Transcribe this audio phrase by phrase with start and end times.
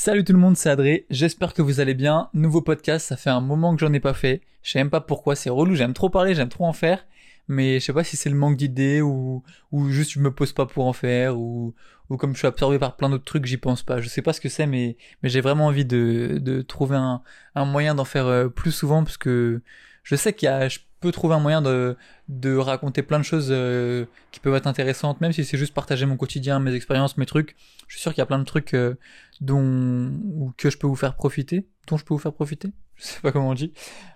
[0.00, 1.06] Salut tout le monde, c'est Adré.
[1.10, 2.30] J'espère que vous allez bien.
[2.32, 4.42] Nouveau podcast, ça fait un moment que j'en ai pas fait.
[4.62, 5.74] Je sais même pas pourquoi, c'est relou.
[5.74, 7.04] J'aime trop parler, j'aime trop en faire.
[7.48, 9.42] Mais je sais pas si c'est le manque d'idées ou,
[9.72, 11.74] ou juste je me pose pas pour en faire ou,
[12.10, 14.00] ou comme je suis absorbé par plein d'autres trucs, j'y pense pas.
[14.00, 17.20] Je sais pas ce que c'est, mais, mais j'ai vraiment envie de, de trouver un,
[17.56, 19.62] un moyen d'en faire euh, plus souvent parce que
[20.04, 20.68] je sais qu'il y a,
[21.00, 21.96] peux trouver un moyen de,
[22.28, 26.06] de raconter plein de choses euh, qui peuvent être intéressantes, même si c'est juste partager
[26.06, 27.56] mon quotidien, mes expériences, mes trucs.
[27.86, 28.94] Je suis sûr qu'il y a plein de trucs euh,
[29.40, 32.70] dont que je peux vous faire profiter, dont je peux vous faire profiter.
[32.96, 33.72] Je sais pas comment on dit,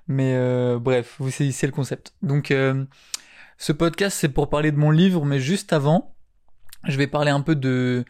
[0.08, 2.14] mais euh, bref, vous saisissez le concept.
[2.22, 2.52] Donc,
[3.58, 6.16] ce podcast c'est pour parler de mon livre, mais juste avant,
[6.84, 8.04] je vais parler un peu de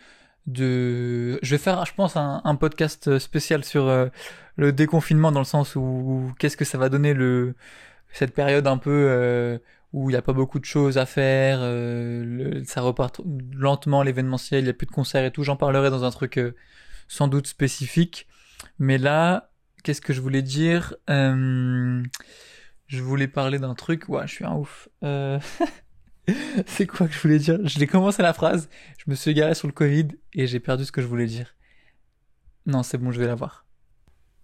[0.46, 3.86] de je vais faire je pense un, un podcast spécial sur
[4.56, 7.54] le déconfinement dans le sens où qu'est-ce que ça va donner le
[8.12, 9.58] cette période un peu euh,
[9.92, 13.20] où il n'y a pas beaucoup de choses à faire, euh, ça repart
[13.54, 15.42] lentement l'événementiel, il n'y a plus de concerts et tout.
[15.42, 16.54] J'en parlerai dans un truc euh,
[17.08, 18.26] sans doute spécifique.
[18.78, 19.50] Mais là,
[19.82, 20.94] qu'est-ce que je voulais dire?
[21.08, 24.08] Je voulais parler d'un truc.
[24.08, 24.88] Ouais, je suis un ouf.
[26.66, 27.58] C'est quoi que je voulais dire?
[27.64, 30.84] Je l'ai commencé la phrase, je me suis égaré sur le Covid et j'ai perdu
[30.84, 31.56] ce que je voulais dire.
[32.64, 33.66] Non, c'est bon, je vais l'avoir.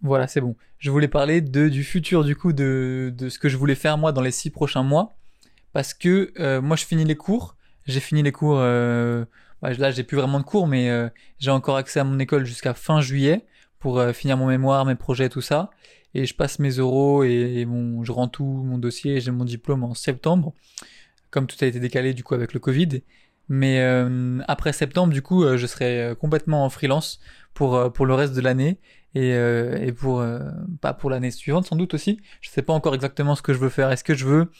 [0.02, 0.54] Voilà, c'est bon.
[0.78, 3.98] Je voulais parler de, du futur, du coup, de, de ce que je voulais faire
[3.98, 5.16] moi dans les six prochains mois.
[5.72, 7.56] Parce que euh, moi, je finis les cours.
[7.86, 8.58] J'ai fini les cours.
[8.60, 9.24] Euh,
[9.60, 12.44] bah, là, j'ai plus vraiment de cours, mais euh, j'ai encore accès à mon école
[12.44, 13.44] jusqu'à fin juillet
[13.78, 15.70] pour finir mon mémoire, mes projets, tout ça.
[16.14, 19.20] Et je passe mes euros et, mon, je rends tout mon dossier.
[19.20, 20.52] J'ai mon diplôme en septembre,
[21.30, 23.02] comme tout a été décalé du coup avec le Covid.
[23.48, 23.80] Mais
[24.48, 27.20] après septembre, du coup, je serai complètement en freelance
[27.54, 28.80] pour pour le reste de l'année
[29.14, 30.40] et, euh, et pour euh,
[30.80, 32.20] pas pour l'année suivante sans doute aussi.
[32.40, 33.90] Je sais pas encore exactement ce que je veux faire.
[33.90, 34.50] Est-ce que je veux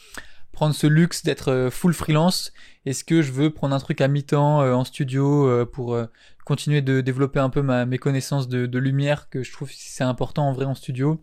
[0.52, 2.52] prendre ce luxe d'être euh, full freelance?
[2.86, 5.98] Est-ce que je veux prendre un truc à mi-temps en studio pour
[6.46, 10.04] continuer de développer un peu ma, mes connaissances de, de lumière que je trouve c'est
[10.04, 11.20] important en vrai en studio?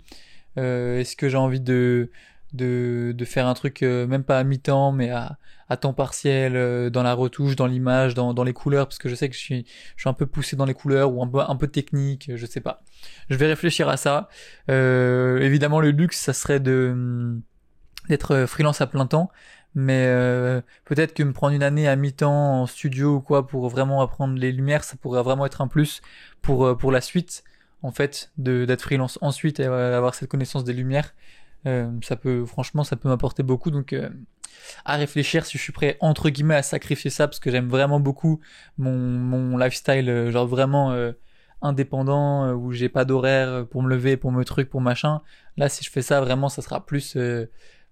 [0.57, 2.11] Est-ce que j'ai envie de
[2.53, 5.37] de, de faire un truc euh, même pas à mi-temps mais à,
[5.70, 9.09] à temps partiel euh, dans la retouche, dans l'image, dans, dans les couleurs parce que
[9.09, 9.65] je sais que je suis
[9.95, 12.45] je suis un peu poussé dans les couleurs ou un peu un peu technique, je
[12.45, 12.81] sais pas.
[13.30, 14.30] Je vais réfléchir à ça.
[14.70, 17.37] Euh, évidemment le luxe ça serait de
[18.09, 19.31] d'être freelance à plein temps
[19.77, 20.05] mais
[20.86, 24.36] peut-être que me prendre une année à mi-temps en studio ou quoi pour vraiment apprendre
[24.36, 26.02] les lumières, ça pourrait vraiment être un plus
[26.41, 27.43] pour pour la suite
[27.81, 31.14] en fait de d'être freelance ensuite et avoir cette connaissance des lumières
[32.02, 33.71] ça peut, franchement, ça peut m'apporter beaucoup.
[33.71, 34.09] Donc, euh,
[34.86, 37.99] à réfléchir si je suis prêt entre guillemets à sacrifier ça parce que j'aime vraiment
[37.99, 38.39] beaucoup
[38.77, 40.95] mon mon lifestyle, euh, genre vraiment
[41.61, 45.21] indépendant où j'ai pas d'horaire pour me lever, pour me truc, pour machin.
[45.58, 47.17] Là, si je fais ça, vraiment, ça sera plus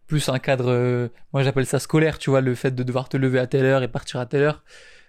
[0.08, 1.10] plus un cadre.
[1.34, 2.20] moi, j'appelle ça scolaire.
[2.20, 4.44] Tu vois, le fait de devoir te lever à telle heure et partir à telle
[4.44, 4.64] heure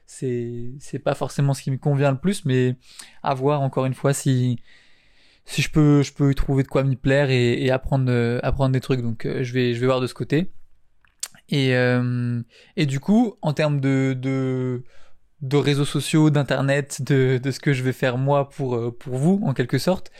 [0.07, 2.77] c'est c'est pas forcément ce qui me convient le plus mais
[3.23, 4.59] à voir encore une fois si
[5.47, 8.41] si je peux, je peux y trouver de quoi m'y plaire et, et apprendre, euh,
[8.43, 9.03] apprendre des trucs.
[9.03, 10.53] Donc, euh, je vais, je vais voir de ce côté.
[11.51, 12.41] Et, euh,
[12.77, 14.83] et du coup, en termes de, de,
[15.43, 19.41] de réseaux sociaux, d'internet, de, de ce que je vais faire moi pour, pour vous,
[19.45, 20.11] en quelque sorte,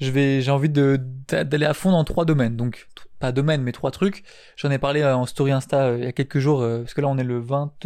[0.00, 2.56] je vais, j'ai envie de, d'aller à fond dans trois domaines.
[2.56, 2.88] Donc,
[3.18, 4.22] pas domaine, mais trois trucs.
[4.56, 7.18] J'en ai parlé en story Insta il y a quelques jours, parce que là on
[7.18, 7.84] est le 20...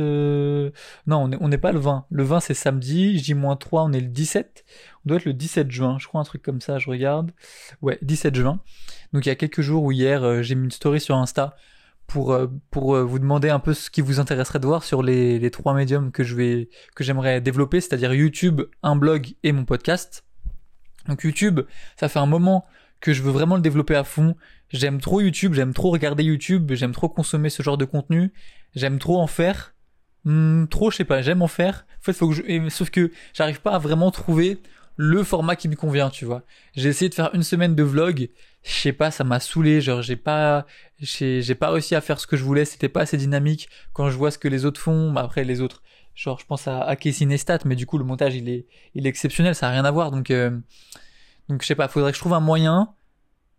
[1.06, 2.05] Non, on n'est pas le 20.
[2.11, 4.62] Le 20 c'est samedi, J-3, on est le 17
[5.05, 7.33] on doit être le 17 juin, je crois un truc comme ça, je regarde.
[7.81, 8.61] Ouais, 17 juin.
[9.12, 11.56] Donc il y a quelques jours ou hier, euh, j'ai mis une story sur Insta
[12.06, 15.03] pour euh, pour euh, vous demander un peu ce qui vous intéresserait de voir sur
[15.03, 19.53] les, les trois médiums que je vais que j'aimerais développer, c'est-à-dire YouTube, un blog et
[19.53, 20.25] mon podcast.
[21.09, 21.61] Donc YouTube,
[21.99, 22.65] ça fait un moment
[23.01, 24.37] que je veux vraiment le développer à fond.
[24.71, 28.33] J'aime trop YouTube, j'aime trop regarder YouTube, j'aime trop consommer ce genre de contenu,
[28.75, 29.75] j'aime trop en faire.
[30.25, 31.85] Hmm, trop, je sais pas, j'aime en faire.
[32.01, 32.69] En fait, faut que je...
[32.69, 34.59] sauf que j'arrive pas à vraiment trouver
[34.97, 36.43] le format qui me convient, tu vois.
[36.75, 38.29] J'ai essayé de faire une semaine de vlog,
[38.62, 40.67] je sais pas, ça m'a saoulé, genre j'ai pas
[40.99, 44.17] j'ai pas réussi à faire ce que je voulais, c'était pas assez dynamique quand je
[44.17, 45.83] vois ce que les autres font, bah après les autres
[46.15, 49.06] genre je pense à, à Casey Neistat mais du coup le montage il est il
[49.06, 50.50] est exceptionnel, ça a rien à voir donc euh,
[51.49, 52.94] donc je sais pas, faudrait que je trouve un moyen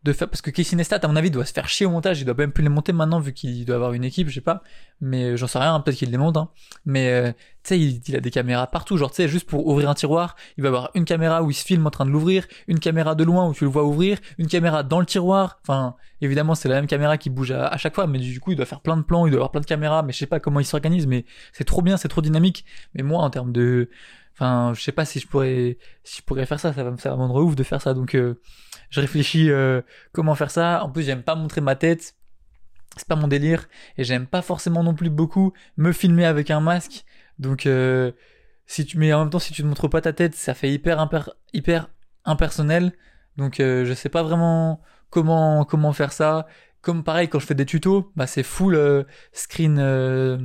[0.04, 2.20] de faire parce que Casey Neistat à mon avis doit se faire chier au montage.
[2.20, 4.42] Il doit même plus les monter maintenant vu qu'il doit avoir une équipe je sais
[4.42, 4.64] pas.
[5.02, 6.50] Mais euh, j'en sais rien peut-être qu'il les monte hein.
[6.86, 7.32] mais euh,
[7.64, 8.98] tu sais il, a des caméras partout.
[8.98, 11.54] Genre tu sais juste pour ouvrir un tiroir il va avoir une caméra où il
[11.54, 14.18] se filme en train de l'ouvrir une caméra de loin où tu le vois ouvrir
[14.38, 15.60] une caméra dans le tiroir.
[15.62, 18.56] Enfin évidemment c'est la même caméra qui bouge à, chaque fois mais du coup il
[18.56, 20.40] doit faire plein de plans il doit avoir plein de caméras mais je sais pas
[20.40, 22.66] comment il s'organise mais c'est trop bien c'est trop dynamique.
[22.94, 23.90] Mais moi en termes de
[24.34, 26.98] enfin je sais pas si je pourrais si je pourrais faire ça ça va me
[26.98, 28.42] faire rendre ouf de faire ça donc euh,
[28.94, 29.82] je réfléchis euh,
[30.12, 30.84] comment faire ça.
[30.84, 32.14] En plus, j'aime pas montrer ma tête.
[32.96, 33.68] C'est pas mon délire.
[33.98, 37.04] Et j'aime pas forcément non plus beaucoup me filmer avec un masque.
[37.40, 38.12] Donc, euh,
[38.68, 40.72] si tu, mais en même temps, si tu ne montres pas ta tête, ça fait
[40.72, 41.90] hyper, hyper, hyper
[42.24, 42.94] impersonnel.
[43.36, 44.80] Donc euh, je sais pas vraiment
[45.10, 46.46] comment comment faire ça.
[46.82, 50.38] Comme pareil quand je fais des tutos, bah c'est full euh, screen euh,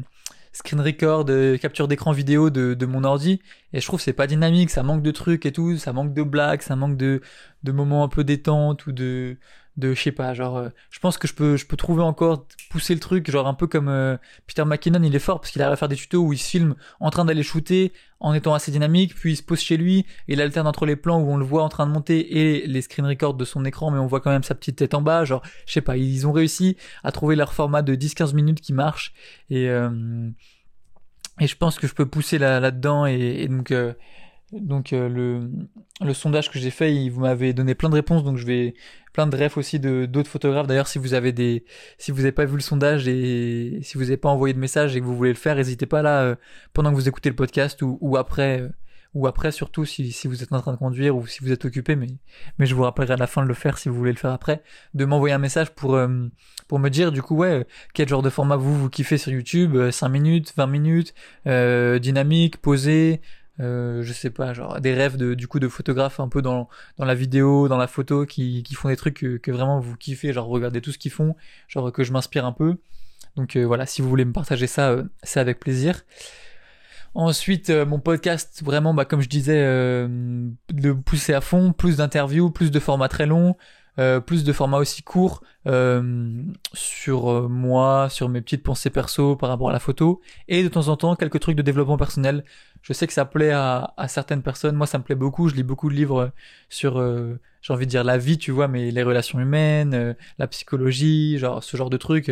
[0.59, 1.27] screen record,
[1.61, 3.41] capture d'écran vidéo de, mon ordi.
[3.73, 6.23] Et je trouve c'est pas dynamique, ça manque de trucs et tout, ça manque de
[6.23, 7.21] blagues, ça manque de
[7.63, 9.37] de moments un peu détente ou de
[9.79, 12.47] de je sais pas genre euh, je pense que je peux je peux trouver encore
[12.69, 14.17] pousser le truc genre un peu comme euh,
[14.47, 16.51] Peter McKinnon il est fort parce qu'il arrive à faire des tutos où il se
[16.51, 20.01] filme en train d'aller shooter en étant assez dynamique puis il se pose chez lui
[20.27, 22.67] et il alterne entre les plans où on le voit en train de monter et
[22.67, 25.01] les screen records de son écran mais on voit quand même sa petite tête en
[25.01, 28.61] bas genre je sais pas ils ont réussi à trouver leur format de 10-15 minutes
[28.61, 29.15] qui marche
[29.49, 30.29] et euh,
[31.41, 33.73] et je pense que je peux pousser là là dedans et, et donc
[34.53, 35.51] donc euh, le,
[36.01, 38.75] le sondage que j'ai fait, il, vous m'avez donné plein de réponses, donc je vais
[39.13, 40.67] plein de refs aussi de d'autres photographes.
[40.67, 41.65] D'ailleurs, si vous avez des,
[41.99, 44.97] si vous n'avez pas vu le sondage et si vous n'avez pas envoyé de message
[44.97, 46.35] et que vous voulez le faire, n'hésitez pas là euh,
[46.73, 48.69] pendant que vous écoutez le podcast ou, ou après, euh,
[49.13, 51.67] ou après surtout si, si vous êtes en train de conduire ou si vous êtes
[51.67, 51.95] occupé.
[51.95, 52.07] Mais
[52.59, 54.33] mais je vous rappellerai à la fin de le faire si vous voulez le faire
[54.33, 54.63] après,
[54.95, 55.99] de m'envoyer un message pour
[56.69, 59.91] pour me dire du coup ouais quel genre de format vous vous kiffez sur YouTube,
[59.91, 61.15] 5 minutes, 20 minutes,
[62.01, 63.21] dynamique, posé.
[63.61, 66.69] Euh, je sais pas, genre des rêves de, du coup de photographes un peu dans,
[66.97, 69.97] dans la vidéo, dans la photo, qui, qui font des trucs que, que vraiment vous
[69.97, 71.35] kiffez, genre regardez tout ce qu'ils font,
[71.67, 72.77] genre que je m'inspire un peu.
[73.37, 76.03] Donc euh, voilà, si vous voulez me partager ça, euh, c'est avec plaisir.
[77.15, 82.71] Ensuite, mon podcast, vraiment, bah, comme je disais, de pousser à fond, plus d'interviews, plus
[82.71, 83.57] de formats très longs,
[83.99, 86.43] euh, plus de formats aussi courts euh,
[86.73, 90.69] sur euh, moi, sur mes petites pensées perso par rapport à la photo, et de
[90.69, 92.45] temps en temps quelques trucs de développement personnel.
[92.83, 95.57] Je sais que ça plaît à, à certaines personnes, moi ça me plaît beaucoup, je
[95.57, 96.31] lis beaucoup de livres
[96.69, 97.03] sur,
[97.61, 101.65] j'ai envie de dire la vie, tu vois, mais les relations humaines, la psychologie, genre
[101.65, 102.31] ce genre de trucs.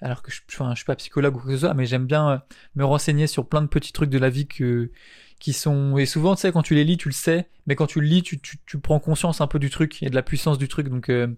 [0.00, 2.06] alors que je, enfin, je suis pas psychologue ou quoi que ce soit, mais j'aime
[2.06, 2.42] bien
[2.76, 4.92] me renseigner sur plein de petits trucs de la vie que
[5.38, 7.86] qui sont et souvent tu sais quand tu les lis tu le sais mais quand
[7.86, 10.22] tu le lis tu, tu, tu prends conscience un peu du truc et de la
[10.22, 11.28] puissance du truc donc euh,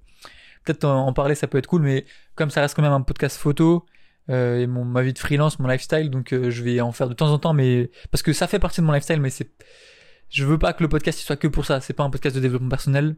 [0.65, 3.37] peut-être en, parler ça peut être cool mais comme ça reste quand même un podcast
[3.37, 3.87] photo
[4.31, 7.09] euh, et mon ma vie de freelance mon lifestyle donc euh, je vais en faire
[7.09, 9.51] de temps en temps mais parce que ça fait partie de mon lifestyle mais c'est
[10.31, 12.41] je veux pas que le podcast soit que pour ça c'est pas un podcast de
[12.41, 13.17] développement personnel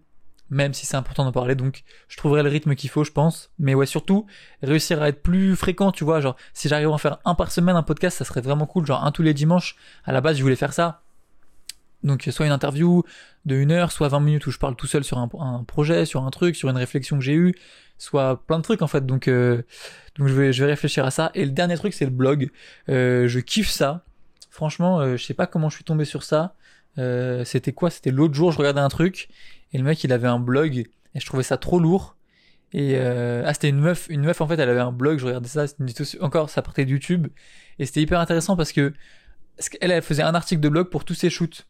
[0.52, 1.54] même si c'est important d'en parler.
[1.54, 3.50] Donc, je trouverai le rythme qu'il faut, je pense.
[3.58, 4.26] Mais ouais, surtout,
[4.62, 6.20] réussir à être plus fréquent, tu vois.
[6.20, 8.84] Genre, si j'arrive à en faire un par semaine, un podcast, ça serait vraiment cool.
[8.84, 9.76] Genre, un tous les dimanches.
[10.04, 11.00] À la base, je voulais faire ça.
[12.02, 13.02] Donc, soit une interview
[13.46, 16.22] de une heure, soit 20 minutes où je parle tout seul sur un, projet, sur
[16.22, 17.55] un truc, sur une réflexion que j'ai eue,
[17.96, 19.06] soit plein de trucs, en fait.
[19.06, 19.62] Donc, euh,
[20.19, 21.31] donc je vais, je vais réfléchir à ça.
[21.34, 22.50] Et le dernier truc, c'est le blog.
[22.90, 24.05] Euh, je kiffe ça.
[24.50, 26.56] Franchement, euh, je sais pas comment je suis tombé sur ça.
[26.96, 27.90] C'était quoi?
[27.90, 29.28] C'était l'autre jour, je regardais un truc
[29.72, 32.16] et le mec, il avait un blog et je trouvais ça trop lourd.
[32.74, 35.18] Et euh, ah, c'était une meuf, une meuf en fait, elle avait un blog.
[35.18, 35.66] Je regardais ça,
[36.20, 37.28] encore ça partait de YouTube
[37.78, 38.92] et c'était hyper intéressant parce que
[39.80, 41.66] elle, elle faisait un article de blog pour tous ses shoots.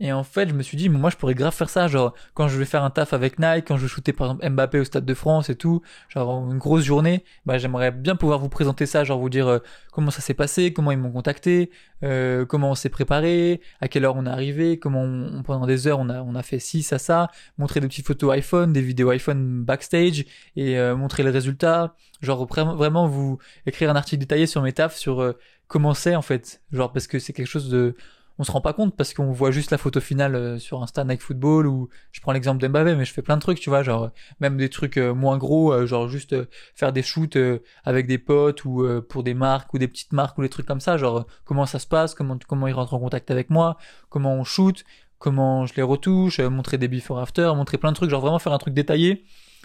[0.00, 2.48] Et en fait, je me suis dit, moi, je pourrais grave faire ça, genre, quand
[2.48, 4.84] je vais faire un taf avec Nike, quand je vais shooter, par exemple, Mbappé au
[4.84, 8.84] Stade de France et tout, genre, une grosse journée, bah, j'aimerais bien pouvoir vous présenter
[8.86, 9.58] ça, genre, vous dire euh,
[9.92, 11.70] comment ça s'est passé, comment ils m'ont contacté,
[12.02, 15.86] euh, comment on s'est préparé, à quelle heure on est arrivé, comment on, pendant des
[15.86, 18.82] heures on a, on a fait ci, ça, ça, montrer des petites photos iPhone, des
[18.82, 20.24] vidéos iPhone backstage,
[20.56, 24.96] et euh, montrer les résultats, genre, vraiment vous écrire un article détaillé sur mes tafs,
[24.96, 25.34] sur
[25.68, 27.94] comment c'est, en fait, genre, parce que c'est quelque chose de
[28.42, 31.04] on se rend pas compte parce qu'on voit juste la photo finale euh, sur Insta
[31.04, 33.84] Nike Football ou je prends l'exemple d'Mbappé mais je fais plein de trucs tu vois
[33.84, 36.34] genre même des trucs euh, moins gros euh, genre juste
[36.74, 37.38] faire des shoots
[37.84, 40.80] avec des potes ou pour des marques ou des petites marques ou des trucs comme
[40.80, 43.76] ça genre comment ça se passe comment comment ils rentrent en contact avec moi
[44.08, 44.84] comment on shoot
[45.20, 48.52] comment je les retouche montrer des before after montrer plein de trucs genre vraiment faire
[48.52, 49.24] un truc détaillé.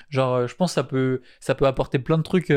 [0.10, 2.54] Genre je pense ça peut ça peut apporter plein de trucs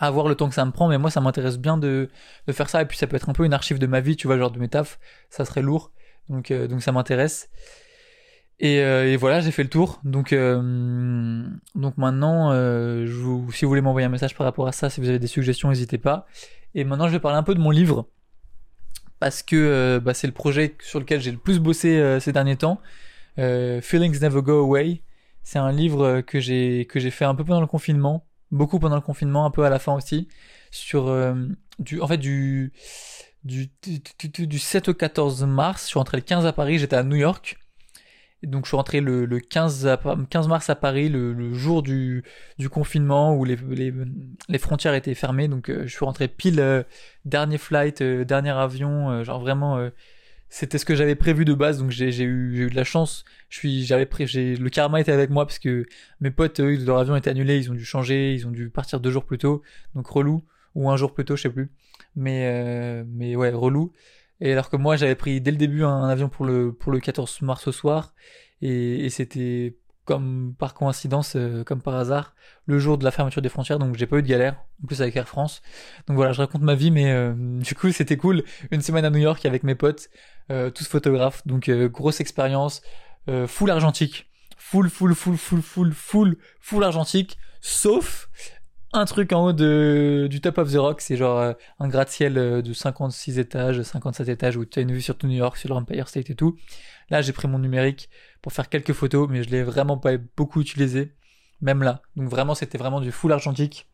[0.00, 2.08] à voir le temps que ça me prend, mais moi ça m'intéresse bien de,
[2.46, 4.16] de faire ça, et puis ça peut être un peu une archive de ma vie,
[4.16, 5.92] tu vois, genre de mes tafs, ça serait lourd,
[6.30, 7.50] donc, euh, donc ça m'intéresse.
[8.60, 10.00] Et, euh, et, voilà, j'ai fait le tour.
[10.04, 11.42] Donc, euh,
[11.74, 15.00] donc maintenant, je vous, si vous voulez m'envoyer un message par rapport à ça, si
[15.00, 16.26] vous avez des suggestions, n'hésitez pas.
[16.74, 18.06] Et maintenant, je vais parler un peu de mon livre
[19.18, 22.80] parce que bah, c'est le projet sur lequel j'ai le plus bossé ces derniers temps.
[23.36, 25.02] Feelings Never Go Away.
[25.42, 28.96] C'est un livre que j'ai que j'ai fait un peu pendant le confinement beaucoup pendant
[28.96, 30.28] le confinement, un peu à la fin aussi,
[30.70, 31.34] sur euh,
[31.78, 32.72] du, en fait du,
[33.44, 33.70] du,
[34.28, 37.16] du, 7 au 14 mars, je suis rentré le 15 à Paris, j'étais à New
[37.16, 37.58] York.
[38.42, 39.98] Donc je suis rentré le, le 15,
[40.30, 42.24] 15 mars à Paris, le, le jour du,
[42.58, 43.92] du confinement où les, les,
[44.48, 45.46] les, frontières étaient fermées.
[45.46, 46.82] Donc euh, je suis rentré pile euh,
[47.26, 49.90] dernier flight, dernier avion, genre vraiment
[50.50, 53.24] c'était ce que j'avais prévu de base, donc j'ai eu, eu de la chance.
[53.48, 55.86] Je suis, j'avais le karma était avec moi parce que
[56.20, 59.00] mes potes, eux, leur avion était annulé, ils ont dû changer, ils ont dû partir
[59.00, 59.62] deux jours plus tôt,
[59.94, 61.70] donc relou ou un jour plus tôt, je sais plus.
[62.16, 63.92] Mais euh, mais ouais, relou.
[64.40, 67.00] Et alors que moi, j'avais pris dès le début un avion pour le, pour le
[67.00, 68.14] 14 mars au soir.
[68.62, 69.76] Et c'était
[70.10, 72.34] comme par coïncidence, euh, comme par hasard,
[72.66, 75.02] le jour de la fermeture des frontières, donc j'ai pas eu de galère, en plus
[75.02, 75.62] avec Air France.
[76.08, 78.42] Donc voilà, je raconte ma vie, mais euh, du coup c'était cool.
[78.72, 80.10] Une semaine à New York avec mes potes,
[80.50, 82.82] euh, tous photographes, donc grosse expérience,
[83.46, 88.28] full argentique, full, full, full, full, full, full, full argentique, sauf
[88.92, 92.72] un truc en haut de, du top of the rock, c'est genre un gratte-ciel de
[92.72, 96.08] 56 étages, 57 étages, où tu as une vue sur tout New York, sur l'Empire
[96.08, 96.56] State et tout.
[97.10, 98.08] Là, j'ai pris mon numérique
[98.42, 101.12] pour faire quelques photos, mais je l'ai vraiment pas beaucoup utilisé,
[101.60, 102.02] même là.
[102.16, 103.88] Donc vraiment, c'était vraiment du full argentique.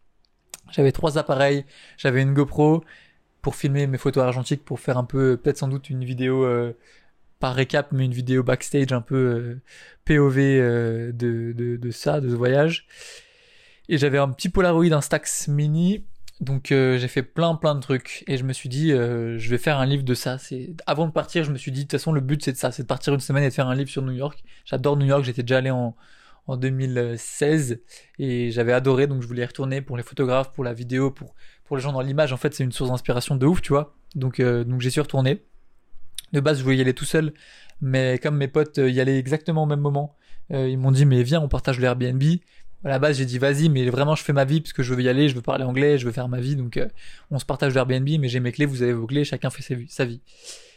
[0.71, 1.65] J'avais trois appareils,
[1.97, 2.85] j'avais une GoPro
[3.43, 6.77] pour filmer mes photos argentiques, pour faire un peu, peut-être sans doute une vidéo, euh,
[7.39, 9.61] pas récap, mais une vidéo backstage un peu euh,
[10.05, 12.87] POV euh, de ça, de ce voyage.
[13.89, 16.05] Et j'avais un petit Polaroid, un Stax Mini
[16.41, 19.49] donc euh, j'ai fait plein plein de trucs et je me suis dit euh, je
[19.49, 20.37] vais faire un livre de ça.
[20.87, 22.73] Avant de partir, je me suis dit de toute façon le but c'est de ça,
[22.73, 24.45] c'est de partir une semaine et de faire un livre sur New York.
[24.67, 25.97] J'adore New York, j'étais déjà allé en
[26.49, 27.81] en 2016
[28.21, 31.35] et j'avais adoré donc je voulais y retourner pour les photographes, pour la vidéo, pour
[31.65, 32.33] pour les gens dans l'image.
[32.35, 33.97] En fait, c'est une source d'inspiration de ouf, tu vois.
[34.15, 35.43] Donc euh, donc j'y suis retourné.
[36.35, 37.33] De base, je voulais y aller tout seul,
[37.81, 40.17] mais comme mes potes y allaient exactement au même moment,
[40.51, 42.23] ils m'ont dit mais viens, on partage le Airbnb
[42.85, 44.95] à la base j'ai dit vas-y mais vraiment je fais ma vie parce que je
[44.95, 46.89] veux y aller, je veux parler anglais, je veux faire ma vie donc euh,
[47.31, 50.05] on se partage l'Airbnb mais j'ai mes clés, vous avez vos clés, chacun fait sa
[50.05, 50.21] vie.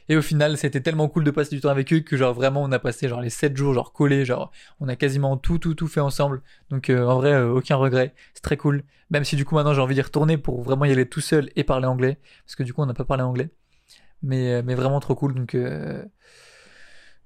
[0.07, 2.63] Et au final c'était tellement cool de passer du temps avec eux que genre vraiment
[2.63, 5.75] on a passé genre les 7 jours genre collés, genre on a quasiment tout tout
[5.75, 8.83] tout fait ensemble donc euh, en vrai euh, aucun regret, c'est très cool.
[9.11, 11.49] Même si du coup maintenant j'ai envie d'y retourner pour vraiment y aller tout seul
[11.55, 13.49] et parler anglais parce que du coup on n'a pas parlé anglais.
[14.21, 15.55] Mais, mais vraiment trop cool donc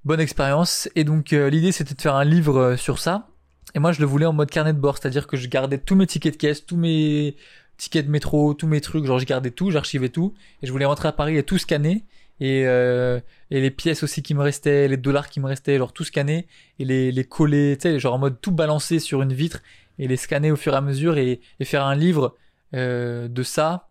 [0.06, 3.33] bonne expérience et donc l'idée c'était de faire un livre sur ça
[3.76, 5.96] et moi, je le voulais en mode carnet de bord, c'est-à-dire que je gardais tous
[5.96, 7.36] mes tickets de caisse, tous mes
[7.78, 10.86] tickets de métro, tous mes trucs, genre je gardais tout, j'archivais tout, et je voulais
[10.86, 12.04] rentrer à Paris et tout scanner,
[12.40, 15.94] et, euh, et les pièces aussi qui me restaient, les dollars qui me restaient, genre
[15.94, 16.48] tout scanner,
[16.80, 19.62] et les, les coller, tu sais, genre en mode tout balancer sur une vitre,
[20.00, 22.36] et les scanner au fur et à mesure, et, faire un livre
[22.76, 23.90] euh, de ça,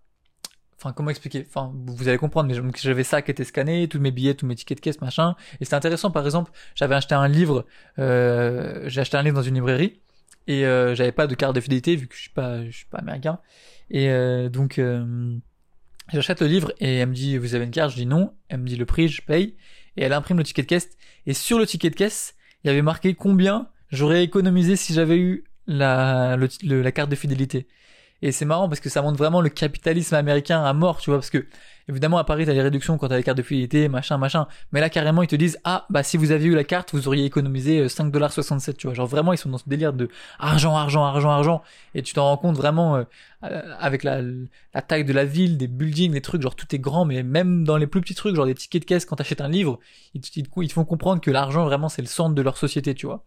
[0.82, 1.46] enfin comment expliquer?
[1.48, 4.54] Enfin vous allez comprendre mais j'avais ça qui était scanné tous mes billets tous mes
[4.54, 5.36] tickets de caisse machin.
[5.60, 7.66] Et c'est intéressant par exemple j'avais acheté un livre
[7.98, 10.00] euh, j'ai acheté un livre dans une librairie
[10.48, 12.86] et euh, j'avais pas de carte de fidélité vu que je suis pas je suis
[12.86, 13.38] pas américain.
[13.90, 15.36] Et euh, donc euh,
[16.12, 17.92] j'achète le livre et elle me dit vous avez une carte?
[17.92, 18.34] Je dis non.
[18.48, 19.54] Elle me dit le prix je paye.
[19.96, 20.88] Et elle imprime le ticket de caisse
[21.26, 22.34] et sur le ticket de caisse
[22.64, 27.68] il y avait marqué combien j'aurais économisé si j'avais eu la la carte de fidélité
[28.22, 31.18] et c'est marrant parce que ça montre vraiment le capitalisme américain à mort, tu vois,
[31.18, 31.44] parce que
[31.88, 34.46] évidemment à Paris t'as des réductions quand t'as les cartes de fidélité, machin, machin.
[34.70, 37.08] Mais là carrément ils te disent ah bah si vous aviez eu la carte vous
[37.08, 38.94] auriez économisé 5,67$, euh, tu vois.
[38.94, 41.62] Genre vraiment ils sont dans ce délire de argent, argent, argent, argent.
[41.94, 43.04] Et tu t'en rends compte vraiment euh,
[43.42, 46.78] euh, avec la, la taille de la ville, des buildings, des trucs, genre tout est
[46.78, 49.40] grand, mais même dans les plus petits trucs, genre des tickets de caisse quand t'achètes
[49.40, 49.80] un livre,
[50.14, 52.94] ils, ils, ils te font comprendre que l'argent vraiment c'est le centre de leur société,
[52.94, 53.24] tu vois.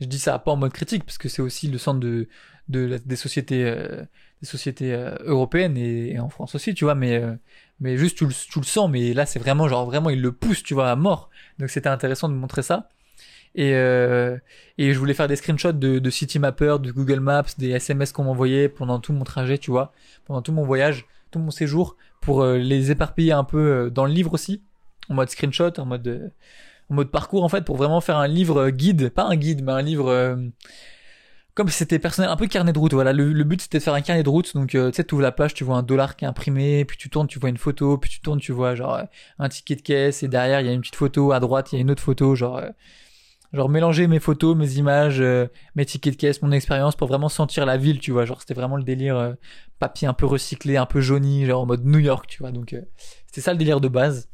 [0.00, 2.28] Je dis ça pas en mode critique parce que c'est aussi le centre de,
[2.68, 4.02] de des sociétés euh,
[4.40, 7.34] des sociétés euh, européennes et, en France aussi tu vois mais euh,
[7.80, 10.32] mais juste tu le, tu le sens mais là c'est vraiment genre vraiment il le
[10.32, 11.30] pousse tu vois à mort.
[11.58, 12.90] Donc c'était intéressant de montrer ça.
[13.54, 18.10] Et et je voulais faire des screenshots de, de Citymapper de Google Maps des SMS
[18.12, 19.92] qu'on m'envoyait pendant tout mon trajet tu vois
[20.24, 24.32] pendant tout mon voyage tout mon séjour pour les éparpiller un peu dans le livre
[24.32, 24.62] aussi
[25.10, 26.32] en mode screenshot en mode
[26.90, 29.72] en mode parcours en fait pour vraiment faire un livre guide pas un guide mais
[29.72, 30.36] un livre
[31.54, 32.94] comme c'était personnel, un peu carnet de route.
[32.94, 34.54] Voilà, le, but c'était de faire un carnet de route.
[34.54, 36.84] Donc, euh, tu sais, tu ouvres la page, tu vois un dollar qui est imprimé,
[36.84, 39.02] puis tu tournes, tu vois une photo, puis tu tournes, tu vois genre
[39.38, 41.76] un ticket de caisse, et derrière il y a une petite photo, à droite il
[41.76, 42.70] y a une autre photo, genre, euh,
[43.52, 47.28] genre mélanger mes photos, mes images, euh, mes tickets de caisse, mon expérience pour vraiment
[47.28, 48.24] sentir la ville, tu vois.
[48.24, 49.36] Genre, c'était vraiment le délire
[49.78, 52.52] papier un peu recyclé, un peu jauni, genre en mode New York, tu vois.
[52.52, 52.74] Donc,
[53.26, 54.28] c'était ça le délire de base.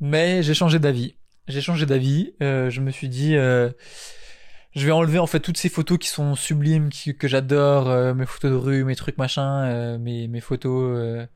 [0.00, 1.16] Mais j'ai changé d'avis.
[1.48, 2.34] J'ai changé d'avis.
[2.40, 3.36] je me suis dit
[4.76, 8.26] je vais enlever en fait toutes ces photos qui sont sublimes, que j'adore, euh, mes
[8.26, 11.26] photos de rue, mes trucs machin, euh, mes, mes photos, euh,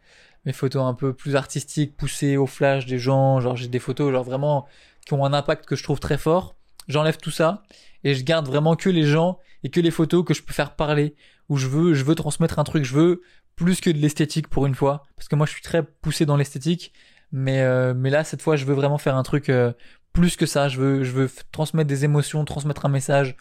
[0.44, 4.12] mes photos un peu plus artistiques, poussées au flash des gens, genre j'ai des photos
[4.12, 4.68] genre vraiment
[5.06, 6.54] qui ont un impact que je trouve très fort.
[6.88, 7.62] J'enlève tout ça
[8.04, 10.76] et je garde vraiment que les gens et que les photos que je peux faire
[10.76, 11.14] parler,
[11.48, 13.22] où je veux, je veux transmettre un truc, je veux
[13.56, 16.36] plus que de l'esthétique pour une fois, parce que moi je suis très poussé dans
[16.36, 16.92] l'esthétique,
[17.32, 19.50] mais mais là cette fois je veux vraiment faire un truc
[20.12, 20.68] plus que ça.
[20.68, 23.36] Je veux, je veux transmettre des émotions, transmettre un message.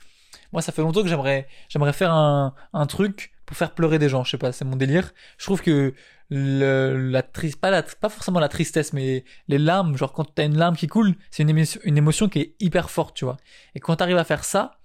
[0.52, 4.10] Moi, ça fait longtemps que j'aimerais, j'aimerais faire un, un truc pour faire pleurer des
[4.10, 4.24] gens.
[4.24, 5.12] Je sais pas, c'est mon délire.
[5.38, 5.94] Je trouve que
[6.30, 10.46] le, la triste, pas la, pas forcément la tristesse, mais les larmes, genre quand t'as
[10.46, 13.38] une larme qui coule, c'est une émotion, une émotion qui est hyper forte, tu vois.
[13.76, 14.80] Et quand t'arrives à faire ça,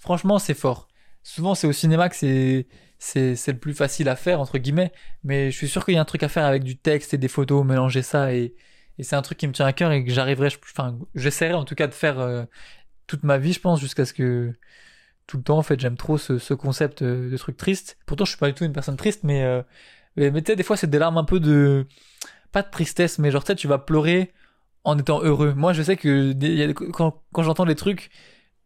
[0.00, 0.88] franchement, c'est fort.
[1.22, 2.66] Souvent, c'est au cinéma que c'est,
[3.00, 4.92] c'est c'est le plus facile à faire entre guillemets.
[5.24, 7.18] Mais je suis sûr qu'il y a un truc à faire avec du texte et
[7.18, 8.54] des photos, mélanger ça et
[8.98, 11.64] et c'est un truc qui me tient à cœur et que j'arriverai, enfin j'essaierai en
[11.64, 12.44] tout cas de faire euh,
[13.06, 14.54] toute ma vie, je pense, jusqu'à ce que
[15.26, 17.98] tout le temps en fait j'aime trop ce, ce concept de truc triste.
[18.06, 19.62] Pourtant je suis pas du tout une personne triste, mais euh,
[20.16, 21.86] mais, tu sais des fois c'est des larmes un peu de
[22.52, 24.32] pas de tristesse, mais genre tu sais tu vas pleurer
[24.84, 25.54] en étant heureux.
[25.54, 26.32] Moi, je sais que
[26.92, 28.10] quand, quand j'entends des trucs,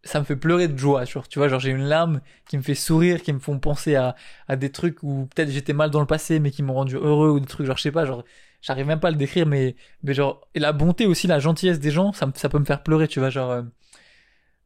[0.04, 1.04] ça me fait pleurer de joie.
[1.04, 3.96] Genre, tu vois, genre j'ai une larme qui me fait sourire, qui me font penser
[3.96, 4.14] à,
[4.48, 7.30] à des trucs où peut-être j'étais mal dans le passé, mais qui m'ont rendu heureux
[7.30, 8.24] ou des trucs genre je sais pas, genre
[8.62, 11.80] j'arrive même pas à le décrire, mais mais genre et la bonté aussi, la gentillesse
[11.80, 13.62] des gens, ça, ça peut me faire pleurer, tu vois, genre euh,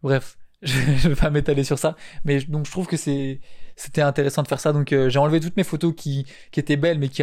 [0.02, 0.38] bref.
[0.62, 3.40] Je, je vais pas m'étaler sur ça, mais donc je trouve que c'est
[3.76, 4.73] c'était intéressant de faire ça.
[4.73, 7.23] Donc euh, j'ai enlevé toutes mes photos qui qui étaient belles mais qui,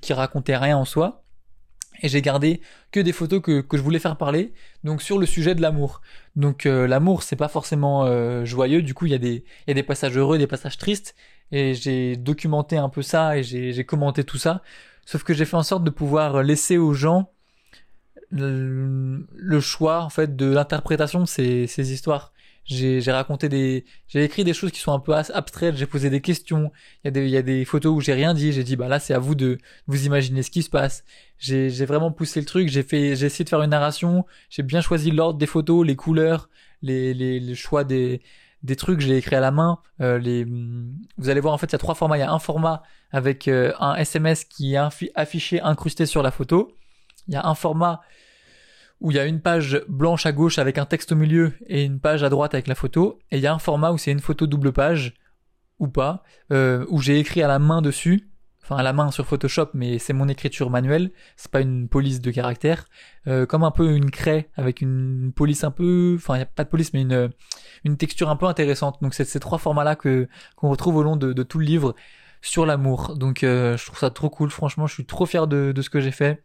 [0.00, 1.24] qui racontaient rien en soi
[2.02, 2.60] et j'ai gardé
[2.92, 4.52] que des photos que, que je voulais faire parler
[4.84, 6.00] donc sur le sujet de l'amour.
[6.36, 8.82] Donc euh, l'amour c'est pas forcément euh, joyeux.
[8.82, 11.14] Du coup il y a des y a des passages heureux des passages tristes.
[11.50, 14.62] Et j'ai documenté un peu ça et j'ai j'ai commenté tout ça.
[15.06, 17.30] Sauf que j'ai fait en sorte de pouvoir laisser aux gens
[18.30, 22.32] le, le choix en fait de l'interprétation de ces, ces histoires
[22.68, 26.20] j'ai raconté des, j'ai écrit des choses qui sont un peu abstraites, j'ai posé des
[26.20, 26.70] questions,
[27.02, 28.76] il y a des, il y a des photos où j'ai rien dit, j'ai dit
[28.76, 31.04] bah là c'est à vous de vous imaginer ce qui se passe.
[31.38, 34.62] J'ai, j'ai vraiment poussé le truc, j'ai fait, j'ai essayé de faire une narration, j'ai
[34.62, 36.50] bien choisi l'ordre des photos, les couleurs,
[36.82, 38.20] les, les, les choix des,
[38.62, 39.78] des trucs, je l'ai écrit à la main.
[40.00, 42.32] Euh, les, vous allez voir en fait il y a trois formats, il y a
[42.32, 46.72] un format avec euh, un SMS qui est affiché incrusté sur la photo.
[47.28, 48.00] Il y a un format
[49.00, 51.84] où il y a une page blanche à gauche avec un texte au milieu et
[51.84, 53.18] une page à droite avec la photo.
[53.30, 55.14] Et il y a un format où c'est une photo double page,
[55.78, 58.28] ou pas, euh, où j'ai écrit à la main dessus,
[58.62, 62.20] enfin à la main sur Photoshop, mais c'est mon écriture manuelle, c'est pas une police
[62.20, 62.86] de caractère,
[63.26, 66.46] euh, comme un peu une craie avec une police un peu, enfin il y a
[66.46, 67.30] pas de police mais une
[67.84, 68.98] une texture un peu intéressante.
[69.02, 71.64] Donc c'est ces trois formats là que qu'on retrouve au long de, de, tout le
[71.64, 71.94] livre
[72.42, 73.16] sur l'amour.
[73.16, 75.90] Donc euh, je trouve ça trop cool, franchement je suis trop fier de, de ce
[75.90, 76.42] que j'ai fait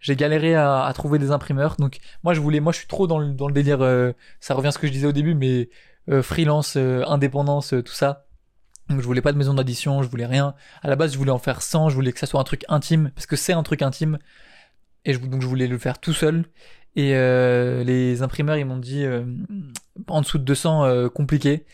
[0.00, 1.76] j'ai galéré à, à, trouver des imprimeurs.
[1.78, 3.82] Donc moi je voulais, moi je suis trop dans le, dans le délire.
[3.82, 5.68] Euh, ça revient à ce que je disais au début, mais
[6.08, 8.26] euh, freelance, euh, indépendance, tout ça.
[8.88, 10.54] Donc je voulais pas de maison d'édition, je voulais rien.
[10.82, 12.64] À la base je voulais en faire 100, je voulais que ça soit un truc
[12.68, 14.18] intime parce que c'est un truc intime.
[15.04, 16.44] Et je, donc je voulais le faire tout seul.
[16.94, 17.12] Et
[17.84, 19.04] les imprimeurs ils m'ont dit
[20.06, 21.66] en dessous de 200 compliqué.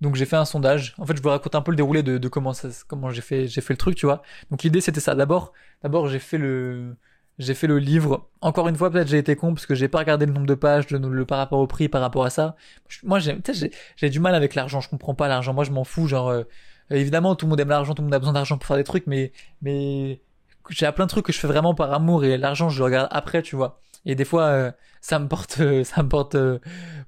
[0.00, 0.94] Donc j'ai fait un sondage.
[0.98, 3.20] En fait, je vous raconte un peu le déroulé de, de comment ça, comment j'ai
[3.20, 4.22] fait, j'ai fait le truc, tu vois.
[4.50, 5.14] Donc l'idée c'était ça.
[5.14, 6.96] D'abord, d'abord j'ai fait le,
[7.40, 8.28] j'ai fait le livre.
[8.42, 10.54] Encore une fois, peut-être j'ai été con parce que j'ai pas regardé le nombre de
[10.54, 12.54] pages, le, par rapport au prix, par rapport à ça.
[13.02, 14.80] Moi, j'ai, du mal avec l'argent.
[14.80, 15.54] Je comprends pas l'argent.
[15.54, 16.06] Moi, je m'en fous.
[16.06, 16.44] Genre, euh,
[16.90, 18.84] évidemment, tout le monde aime l'argent, tout le monde a besoin d'argent pour faire des
[18.84, 20.20] trucs, mais, mais
[20.68, 23.08] j'ai plein de trucs que je fais vraiment par amour et l'argent, je le regarde
[23.10, 23.80] après, tu vois.
[24.04, 26.58] Et des fois, euh, ça me porte, ça me porte euh,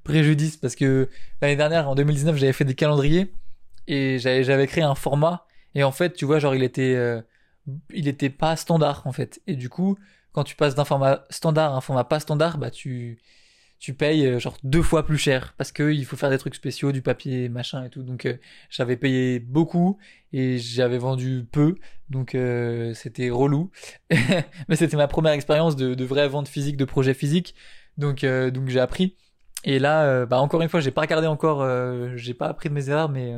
[0.02, 1.10] préjudice parce que
[1.42, 3.34] l'année dernière, en 2019, j'avais fait des calendriers
[3.86, 7.22] et j'avais, j'avais créé un format et en fait, tu vois, genre, il était,
[7.92, 9.42] il était pas standard en fait.
[9.46, 9.98] Et du coup,
[10.32, 13.18] quand tu passes d'un format standard à un format pas standard, bah tu
[13.82, 16.54] tu payes euh, genre deux fois plus cher parce que il faut faire des trucs
[16.54, 18.04] spéciaux, du papier, machin et tout.
[18.04, 18.36] Donc euh,
[18.70, 19.98] j'avais payé beaucoup
[20.32, 21.74] et j'avais vendu peu,
[22.08, 23.70] donc euh, c'était relou.
[24.68, 27.56] Mais c'était ma première expérience de, de vraie vente physique, de projet physique,
[27.98, 29.16] donc donc j'ai appris.
[29.64, 31.66] Et là, bah encore une fois, j'ai pas regardé encore,
[32.16, 33.36] j'ai pas appris de mes erreurs, mais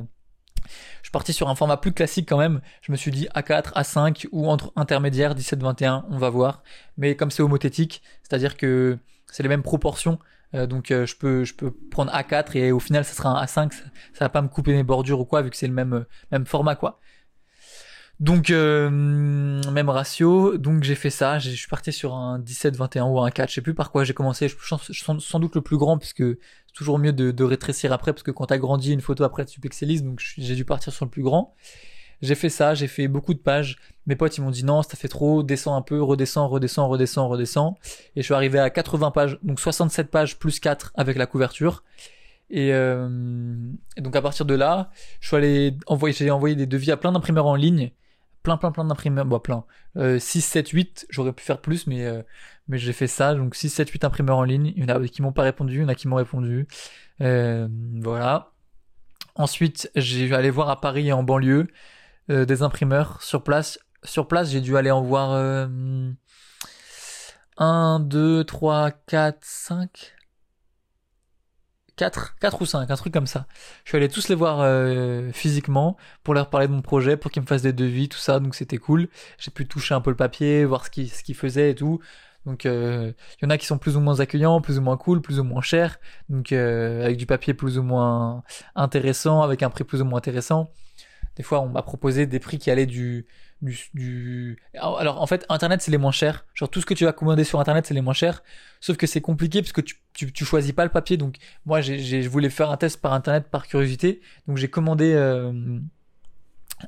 [0.64, 2.61] je suis parti sur un format plus classique quand même.
[2.83, 6.62] Je me suis dit A4, A5 ou entre intermédiaire 17-21, on va voir.
[6.96, 8.98] Mais comme c'est homothétique, c'est-à-dire que
[9.31, 10.18] c'est les mêmes proportions,
[10.55, 13.44] euh, donc euh, je peux je peux prendre A4 et au final ça sera un
[13.44, 15.72] A5, ça, ça va pas me couper mes bordures ou quoi vu que c'est le
[15.72, 17.00] même euh, même format quoi.
[18.20, 23.20] Donc euh, même ratio, donc j'ai fait ça, je suis parti sur un 17-21 ou
[23.20, 25.77] un 4, je sais plus par quoi j'ai commencé, je suis sans doute le plus
[25.77, 29.00] grand puisque c'est toujours mieux de, de, rétrécir après parce que quand t'as grandi une
[29.00, 31.55] photo après tu pixelises, donc j'ai dû partir sur le plus grand.
[32.22, 33.77] J'ai fait ça, j'ai fait beaucoup de pages.
[34.07, 37.29] Mes potes ils m'ont dit non, ça fait trop, descends un peu, redescends, redescends, redescends,
[37.29, 37.79] redescends.
[38.14, 41.83] Et je suis arrivé à 80 pages, donc 67 pages plus 4 avec la couverture.
[42.48, 43.59] Et, euh,
[43.96, 46.96] et donc à partir de là, je suis allé envoyer, j'ai envoyé des devis à
[46.96, 47.90] plein d'imprimeurs en ligne
[48.44, 49.64] plein, plein, plein d'imprimeurs, bah plein,
[49.96, 52.22] euh, 6, 7, 8, j'aurais pu faire plus, mais, euh,
[52.68, 55.09] mais j'ai fait ça, donc 6, 7, 8 imprimeurs en ligne, il y en a
[55.09, 56.68] qui m'ont pas répondu, il y en a qui m'ont répondu,
[57.22, 57.66] euh,
[58.00, 58.52] voilà.
[59.35, 61.66] Ensuite, j'ai aller voir à Paris et en banlieue
[62.30, 63.80] euh, des imprimeurs sur place.
[64.04, 65.33] Sur place, j'ai dû aller en voir
[67.57, 70.14] 1, 2, 3, 4, 5,
[71.96, 73.46] 4, 4 ou 5, un truc comme ça.
[73.85, 77.30] Je suis allé tous les voir euh, physiquement pour leur parler de mon projet, pour
[77.30, 79.09] qu'ils me fassent des devis, tout ça, donc c'était cool.
[79.38, 82.00] J'ai pu toucher un peu le papier, voir ce qu'ils ce faisaient et tout.
[82.46, 84.96] Donc euh, il y en a qui sont plus ou moins accueillants, plus ou moins
[84.96, 88.42] cool, plus ou moins chers, donc euh, avec du papier plus ou moins
[88.74, 90.70] intéressant, avec un prix plus ou moins intéressant.
[91.37, 93.26] des fois on m'a proposé des prix qui allaient du
[93.94, 96.44] du, alors en fait internet c'est les moins chers.
[96.55, 98.42] Genre tout ce que tu vas commander sur internet c'est les moins chers.
[98.81, 101.16] Sauf que c'est compliqué parce que tu, tu, tu, choisis pas le papier.
[101.16, 104.20] Donc moi j'ai je voulais faire un test par internet par curiosité.
[104.46, 105.81] Donc j'ai commandé euh,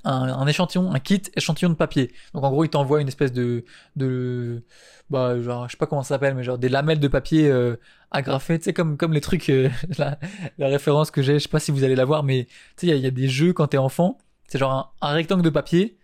[0.04, 2.12] un, échantillon, un kit échantillon de papier.
[2.34, 3.64] Donc en gros, il t'envoie une espèce de,
[3.96, 4.62] de,
[5.10, 7.76] bah genre, je sais pas comment ça s'appelle, mais genre des lamelles de papier euh,
[8.10, 10.18] agrafées, tu sais comme comme les trucs, euh, la,
[10.58, 12.96] la, référence que j'ai, je sais pas si vous allez la voir, mais tu sais
[12.96, 15.98] il y a, des jeux quand t'es enfant, c'est genre un, rectangle de papier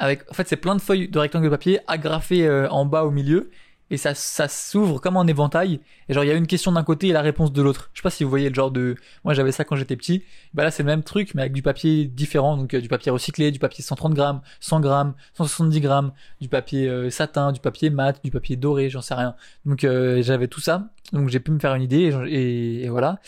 [0.00, 3.04] avec, en fait c'est plein de feuilles de rectangle de papier agrafées euh, en bas
[3.04, 3.50] au milieu
[3.90, 5.80] et ça, ça s'ouvre comme un éventail.
[6.08, 7.90] Et genre, il y a une question d'un côté et la réponse de l'autre.
[7.92, 10.22] Je sais pas si vous voyez le genre de, moi j'avais ça quand j'étais petit.
[10.54, 12.56] Bah là, c'est le même truc, mais avec du papier différent.
[12.56, 16.88] Donc, euh, du papier recyclé, du papier 130 grammes, 100 grammes, 170 grammes, du papier
[16.88, 19.34] euh, satin, du papier mat, du papier doré, j'en sais rien.
[19.66, 20.90] Donc, euh, j'avais tout ça.
[21.12, 23.18] Donc, j'ai pu me faire une idée et, et voilà.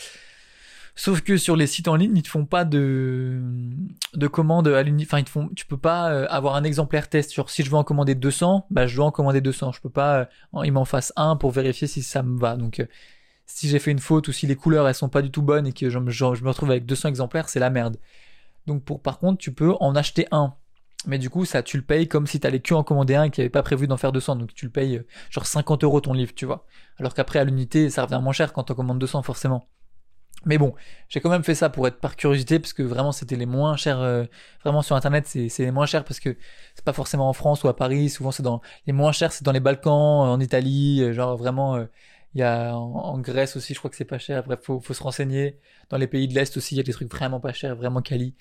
[0.95, 3.41] Sauf que sur les sites en ligne, ils te font pas de
[4.13, 5.03] de commandes à l'uni.
[5.03, 5.49] Enfin, ils te font.
[5.55, 7.31] Tu peux pas euh, avoir un exemplaire test.
[7.31, 9.71] Sur si je veux en commander 200, bah je dois en commander 200.
[9.71, 10.19] Je peux pas.
[10.19, 12.57] Euh, ils m'en fassent un pour vérifier si ça me va.
[12.57, 12.85] Donc, euh,
[13.47, 15.67] si j'ai fait une faute ou si les couleurs elles sont pas du tout bonnes
[15.67, 17.97] et que je, me retrouve avec 200 exemplaires, c'est la merde.
[18.67, 20.53] Donc, pour par contre, tu peux en acheter un.
[21.07, 23.29] Mais du coup, ça, tu le payes comme si t'allais que en commander un et
[23.31, 24.37] qu'il n'y avait pas prévu d'en faire 200.
[24.37, 25.01] Donc, tu le payes
[25.31, 26.65] genre 50 euros ton livre, tu vois.
[26.99, 29.67] Alors qu'après, à l'unité, ça revient moins cher quand on commande 200, forcément.
[30.45, 30.73] Mais bon,
[31.07, 33.77] j'ai quand même fait ça pour être par curiosité parce que vraiment c'était les moins
[33.77, 34.01] chers.
[34.01, 34.25] Euh,
[34.63, 36.35] vraiment sur internet c'est les moins chers parce que
[36.75, 38.09] c'est pas forcément en France ou à Paris.
[38.09, 41.75] Souvent c'est dans les moins chers c'est dans les Balkans, en Italie, euh, genre vraiment.
[41.77, 41.85] Euh,
[42.35, 44.43] il y a en, Grèce aussi, je crois que c'est pas cher.
[44.43, 45.59] Bref, faut, faut se renseigner.
[45.89, 48.01] Dans les pays de l'Est aussi, il y a des trucs vraiment pas chers, vraiment
[48.01, 48.33] quali.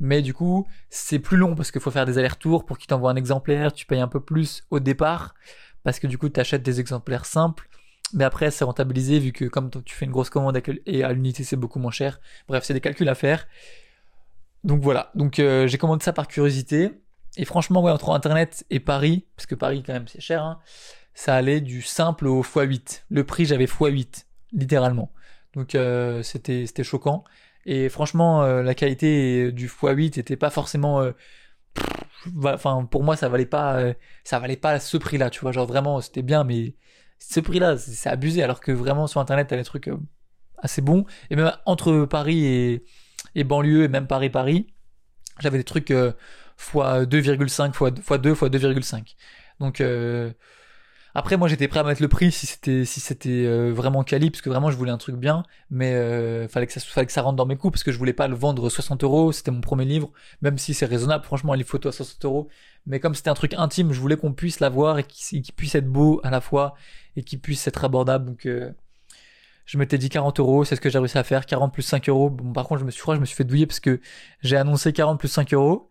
[0.00, 3.12] Mais du coup, c'est plus long parce qu'il faut faire des allers-retours pour qu'ils t'envoient
[3.12, 3.72] un exemplaire.
[3.72, 5.34] Tu payes un peu plus au départ
[5.84, 7.68] parce que du coup, tu achètes des exemplaires simples
[8.12, 11.44] mais après, c'est rentabilisé vu que comme tu fais une grosse commande et à l'unité,
[11.44, 12.20] c'est beaucoup moins cher.
[12.48, 13.46] Bref, c'est des calculs à faire.
[14.64, 15.10] Donc voilà.
[15.14, 16.92] Donc euh, j'ai commandé ça par curiosité.
[17.36, 20.60] Et franchement, entre Internet et Paris, parce que Paris quand même c'est cher, hein,
[21.14, 23.02] ça allait du simple au x8.
[23.10, 25.12] Le prix, j'avais x8, littéralement.
[25.54, 27.24] Donc euh, c'était c'était choquant.
[27.66, 31.04] Et franchement, euh, la qualité du x8 était pas forcément
[32.44, 33.92] enfin pour moi ça valait pas
[34.24, 36.74] ça valait pas ce prix là tu vois genre vraiment c'était bien mais
[37.18, 39.96] ce prix-là, c'est abusé, alors que vraiment sur Internet, t'as des trucs euh,
[40.58, 41.04] assez bons.
[41.30, 42.82] Et même entre Paris
[43.34, 44.66] et, banlieue, et même Paris-Paris,
[45.40, 46.12] j'avais des trucs euh,
[46.58, 49.14] x2,5, x 2, x 2,5.
[49.60, 50.32] Donc euh,
[51.18, 54.42] après, moi, j'étais prêt à mettre le prix si c'était si c'était vraiment quali, parce
[54.42, 57.22] que vraiment, je voulais un truc bien, mais euh, fallait que ça fallait que ça
[57.22, 59.32] rentre dans mes coûts, parce que je voulais pas le vendre 60 euros.
[59.32, 61.24] C'était mon premier livre, même si c'est raisonnable.
[61.24, 62.48] Franchement, les photos à 60 euros,
[62.86, 65.88] mais comme c'était un truc intime, je voulais qu'on puisse l'avoir et qu'il puisse être
[65.88, 66.74] beau à la fois
[67.16, 68.26] et qu'il puisse être abordable.
[68.26, 68.70] Donc euh,
[69.64, 72.08] je m'étais dit 40 euros, c'est ce que j'ai réussi à faire, 40 plus 5
[72.08, 72.30] euros.
[72.30, 74.00] Bon, par contre, je me suis, je me suis fait douiller parce que
[74.42, 75.88] j'ai annoncé 40 plus 5 euros.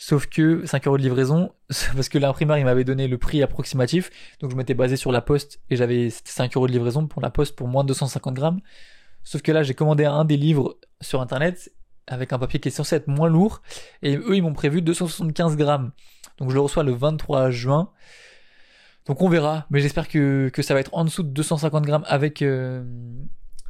[0.00, 4.10] Sauf que 5 euros de livraison, parce que l'imprimeur il m'avait donné le prix approximatif,
[4.40, 7.30] donc je m'étais basé sur la poste et j'avais 5 euros de livraison pour la
[7.30, 8.60] poste pour moins de 250 grammes.
[9.24, 11.72] Sauf que là j'ai commandé un des livres sur internet
[12.06, 13.60] avec un papier qui est censé être moins lourd
[14.02, 15.90] et eux ils m'ont prévu 275 grammes.
[16.38, 17.90] Donc je le reçois le 23 juin.
[19.06, 22.42] Donc on verra, mais j'espère que, ça va être en dessous de 250 grammes avec
[22.42, 22.84] euh,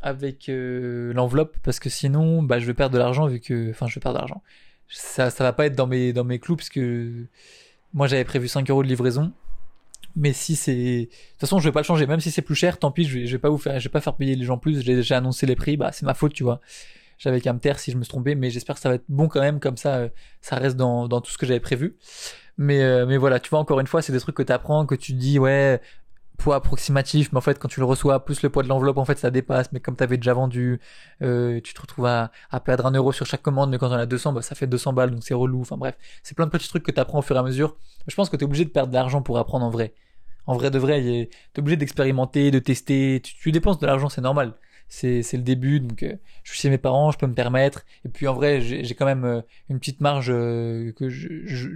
[0.02, 3.86] avec euh, l'enveloppe parce que sinon bah je vais perdre de l'argent vu que enfin
[3.86, 4.42] je vais perdre de l'argent.
[4.88, 7.26] Ça ça va pas être dans mes dans mes clous parce que
[7.92, 9.32] moi j'avais prévu 5 euros de livraison.
[10.16, 12.06] Mais si c'est de toute façon je vais pas le changer.
[12.06, 13.92] Même si c'est plus cher tant pis je vais, vais pas vous faire je vais
[13.92, 14.82] pas faire payer les gens plus.
[14.82, 15.76] J'ai déjà annoncé les prix.
[15.76, 16.60] Bah c'est ma faute tu vois.
[17.18, 19.04] J'avais qu'à me taire si je me suis trompé mais j'espère que ça va être
[19.08, 19.60] bon quand même.
[19.60, 20.08] Comme ça euh,
[20.40, 21.96] ça reste dans dans tout ce que j'avais prévu.
[22.58, 24.84] Mais, euh, mais voilà, tu vois, encore une fois, c'est des trucs que tu apprends,
[24.84, 25.80] que tu dis, ouais,
[26.38, 29.04] poids approximatif, mais en fait, quand tu le reçois, plus le poids de l'enveloppe, en
[29.04, 29.70] fait, ça dépasse.
[29.72, 30.80] Mais comme tu avais déjà vendu,
[31.20, 32.30] euh, tu te retrouves à,
[32.64, 34.94] perdre un euro sur chaque commande, mais quand on a 200, bah, ça fait 200
[34.94, 35.60] balles, donc c'est relou.
[35.60, 37.76] Enfin bref, c'est plein de petits trucs que tu apprends au fur et à mesure.
[38.06, 39.92] Je pense que tu es obligé de perdre de l'argent pour apprendre en vrai.
[40.46, 43.20] En vrai de vrai, tu es obligé d'expérimenter, de tester.
[43.22, 44.54] Tu, dépenses de l'argent, c'est normal
[44.90, 48.08] c'est le début donc euh, je suis chez mes parents je peux me permettre et
[48.08, 51.68] puis en vrai j'ai quand même euh, une petite marge que je, je,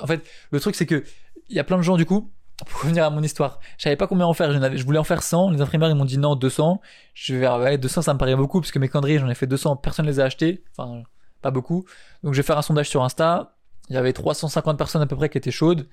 [0.00, 1.04] en fait le truc c'est que
[1.50, 2.32] il y a plein de gens du coup
[2.66, 5.22] pour revenir à mon histoire je savais pas combien en faire je, voulais en faire
[5.22, 6.80] 100 les imprimeurs ils m'ont dit non 200
[7.14, 9.46] je vais ouais, 200 ça me paraît beaucoup parce que mes conneries j'en ai fait
[9.46, 11.02] 200 personne les a achetés enfin
[11.42, 11.84] pas beaucoup
[12.22, 13.56] donc je vais faire un sondage sur Insta
[13.88, 15.86] il y avait 350 personnes à peu près qui étaient chaudes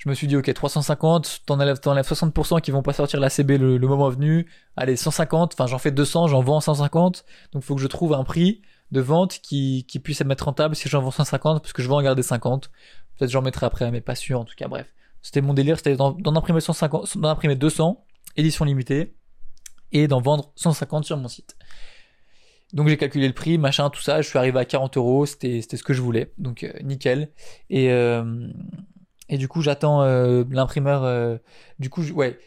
[0.00, 3.58] je me suis dit, ok, 350, t'enlèves, t'enlèves 60% qui vont pas sortir la CB
[3.58, 4.50] le, moment venu.
[4.74, 7.26] Allez, 150, enfin, j'en fais 200, j'en vends 150.
[7.52, 10.88] Donc, faut que je trouve un prix de vente qui, qui puisse être rentable si
[10.88, 12.70] j'en vends 150, parce que je vais en garder 50.
[13.18, 14.86] Peut-être j'en mettrai après, mais pas sûr, en tout cas, bref.
[15.22, 18.04] C'était mon délire, c'était d'en, imprimer 150, d'en imprimer 200,
[18.36, 19.14] édition limitée,
[19.92, 21.56] et d'en vendre 150 sur mon site.
[22.72, 25.60] Donc j'ai calculé le prix, machin, tout ça, je suis arrivé à 40 euros, c'était
[25.60, 27.32] ce que je voulais, donc euh, nickel.
[27.68, 28.48] Et, euh,
[29.28, 31.38] et du coup j'attends euh, l'imprimeur,
[31.78, 32.38] du coup ouais,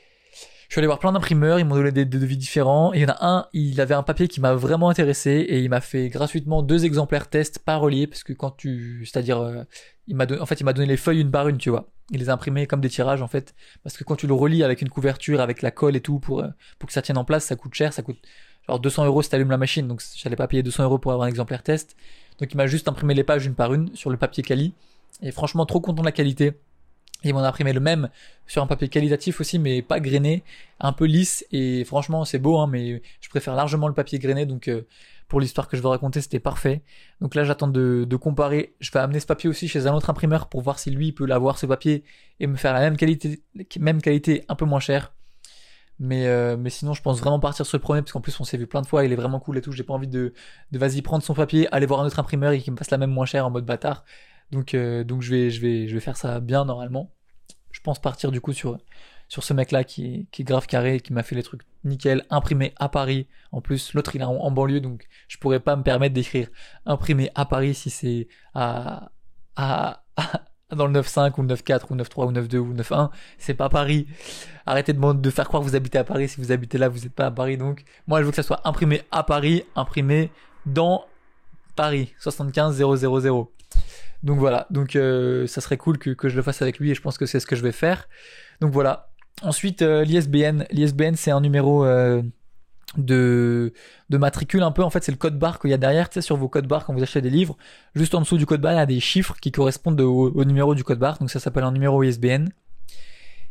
[0.73, 2.93] je suis allé voir plein d'imprimeurs, ils m'ont donné des, devis différents.
[2.93, 5.69] Il y en a un, il avait un papier qui m'a vraiment intéressé et il
[5.69, 9.65] m'a fait gratuitement deux exemplaires test pas reliés parce que quand tu, c'est-à-dire,
[10.07, 11.91] il m'a en fait, il m'a donné les feuilles une par une, tu vois.
[12.09, 14.63] Il les a imprimées comme des tirages en fait, parce que quand tu le relis
[14.63, 16.43] avec une couverture, avec la colle et tout pour
[16.79, 18.17] pour que ça tienne en place, ça coûte cher, ça coûte
[18.67, 21.27] genre 200 euros si t'allumes la machine, donc j'allais pas payer 200 euros pour avoir
[21.27, 21.95] un exemplaire test.
[22.39, 24.73] Donc il m'a juste imprimé les pages une par une sur le papier quali.
[25.21, 26.53] Et franchement, trop content de la qualité.
[27.23, 28.09] Il m'en a imprimé le même
[28.47, 30.43] sur un papier qualitatif aussi, mais pas grainé,
[30.79, 31.45] un peu lisse.
[31.51, 34.45] Et franchement, c'est beau, hein, mais je préfère largement le papier grainé.
[34.45, 34.85] Donc euh,
[35.27, 36.81] pour l'histoire que je veux raconter, c'était parfait.
[37.21, 38.75] Donc là, j'attends de, de, comparer.
[38.79, 41.25] Je vais amener ce papier aussi chez un autre imprimeur pour voir si lui peut
[41.25, 42.03] l'avoir ce papier
[42.39, 43.41] et me faire la même qualité,
[43.79, 45.13] même qualité, un peu moins cher.
[45.99, 48.43] Mais, euh, mais sinon, je pense vraiment partir sur le premier, parce qu'en plus, on
[48.43, 49.71] s'est vu plein de fois, il est vraiment cool et tout.
[49.71, 50.33] J'ai pas envie de,
[50.71, 52.97] de vas-y prendre son papier, aller voir un autre imprimeur et qu'il me fasse la
[52.97, 54.03] même moins cher en mode bâtard.
[54.53, 57.11] Donc, euh, donc je, vais, je, vais, je vais faire ça bien normalement.
[57.71, 58.77] Je pense partir du coup sur,
[59.27, 62.73] sur ce mec-là qui, qui est grave carré, qui m'a fait les trucs nickel, imprimé
[62.77, 63.27] à Paris.
[63.51, 66.47] En plus, l'autre il est en, banlieue, donc je pourrais pas me permettre d'écrire
[66.85, 69.11] imprimé à Paris si c'est à,
[69.55, 70.41] à, à
[70.75, 74.07] dans le 9.5 ou le 9.4 ou 9.3 ou 9.2 ou 9.1, c'est pas Paris.
[74.65, 76.29] Arrêtez de, de faire croire que vous habitez à Paris.
[76.29, 77.57] Si vous habitez là, vous n'êtes pas à Paris.
[77.57, 80.31] Donc, moi, je veux que ça soit imprimé à Paris, imprimé
[80.65, 81.05] dans
[81.75, 83.51] Paris, 75 000.
[84.23, 87.01] Donc voilà, donc euh, ça serait cool que, je le fasse avec lui et je
[87.01, 88.07] pense que c'est ce que je vais faire.
[88.61, 89.09] Donc voilà.
[89.41, 90.63] Ensuite, euh, l'ISBN.
[90.71, 92.21] L'ISBN, c'est un numéro euh,
[92.97, 93.73] de,
[94.09, 94.81] de matricule un peu.
[94.81, 96.67] En fait, c'est le code barre qu'il y a derrière, tu sais, sur vos codes
[96.67, 97.57] barres quand vous achetez des livres.
[97.95, 100.73] Juste en dessous du code barre, il y a des chiffres qui correspondent au, numéro
[100.73, 101.17] du code barre.
[101.17, 102.47] Donc ça s'appelle un numéro ISBN.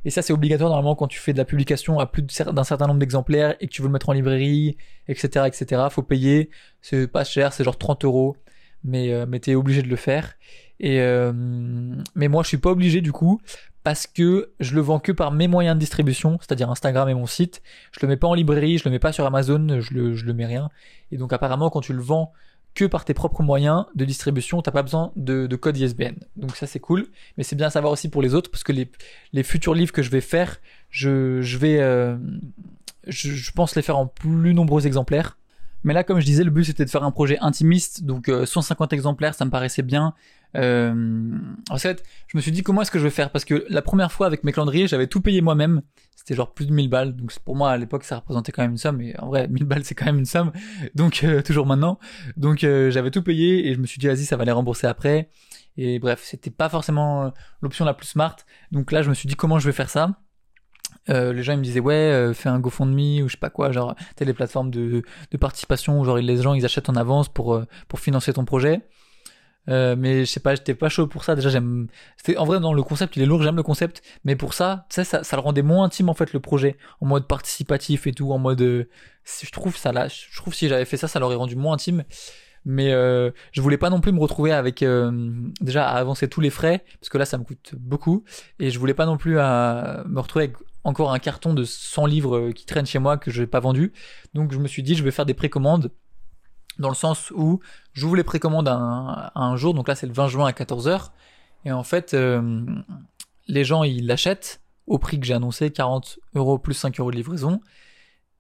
[0.05, 2.87] Et ça, c'est obligatoire normalement quand tu fais de la publication à plus d'un certain
[2.87, 5.83] nombre d'exemplaires et que tu veux le mettre en librairie, etc., etc.
[5.91, 6.51] Faut payer.
[6.81, 8.37] C'est pas cher, c'est genre 30 euros.
[8.85, 10.35] Mais, euh, mais obligé de le faire.
[10.81, 11.33] Et euh,
[12.15, 13.41] mais moi, je suis pas obligé du coup
[13.85, 17.27] parce que je le vends que par mes moyens de distribution, c'est-à-dire Instagram et mon
[17.27, 17.63] site.
[17.93, 20.25] Je le mets pas en librairie, je le mets pas sur Amazon, je le, je
[20.25, 20.71] le mets rien.
[21.11, 22.33] Et donc apparemment, quand tu le vends
[22.75, 26.15] que par tes propres moyens de distribution, t'as pas besoin de, de, code ISBN.
[26.37, 28.73] Donc ça c'est cool, mais c'est bien à savoir aussi pour les autres parce que
[28.73, 28.91] les,
[29.33, 32.17] les futurs livres que je vais faire, je, je vais, euh,
[33.09, 35.37] je, je pense les faire en plus nombreux exemplaires
[35.85, 38.93] mais là, comme je disais, le but c'était de faire un projet intimiste, donc 150
[38.93, 40.15] euh, exemplaires, ça me paraissait bien.
[40.57, 41.39] Euh,
[41.71, 43.31] en fait, je me suis dit comment est-ce que je vais faire?
[43.31, 45.83] Parce que la première fois avec mes calendriers, j'avais tout payé moi-même.
[46.15, 48.73] C'était genre plus de 1000 balles, donc pour moi à l'époque ça représentait quand même
[48.73, 49.01] une somme.
[49.01, 50.53] Et en vrai, 1000 balles c'est quand même une somme,
[50.95, 51.99] donc euh, toujours maintenant.
[52.37, 55.31] Donc j'avais tout payé et je me suis dit vas-y, ça va les rembourser après.
[55.77, 58.37] Et bref, c'était pas forcément l'option la plus smart.
[58.73, 60.19] Donc là, je me suis dit comment je vais faire ça?
[61.11, 63.51] Euh, les gens ils me disaient ouais euh, fais un GoFundMe ou je sais pas
[63.51, 66.95] quoi genre t'as les plateformes de, de participation où genre les gens ils achètent en
[66.95, 68.83] avance pour euh, pour financer ton projet.
[69.69, 71.35] Euh, mais je sais pas j'étais pas chaud pour ça.
[71.35, 74.03] Déjà j'aime c'était en vrai dans le concept il est lourd j'aime le concept.
[74.25, 76.77] Mais pour ça tu sais ça, ça le rendait moins intime en fait le projet.
[77.01, 80.85] En mode participatif et tout en mode je trouve ça là je trouve si j'avais
[80.85, 82.05] fait ça ça l'aurait rendu moins intime
[82.65, 84.85] mais euh, je voulais pas non plus me retrouver avec
[85.61, 88.25] déjà à avancer tous les frais parce que là ça me coûte beaucoup.
[88.59, 92.07] Et je voulais pas non plus à me retrouver avec encore un carton de 100
[92.07, 93.93] livres euh, qui traîne chez moi que je n'ai pas vendu.
[94.35, 95.91] Donc je me suis dit je vais faire des précommandes
[96.79, 97.61] dans le sens où
[97.93, 101.11] j'ouvre les précommandes un, jour, donc là c'est le 20 juin à 14h,
[101.67, 102.65] et en fait euh,
[103.47, 107.17] les gens ils l'achètent au prix que j'ai annoncé, 40 euros plus 5 euros de
[107.17, 107.61] livraison,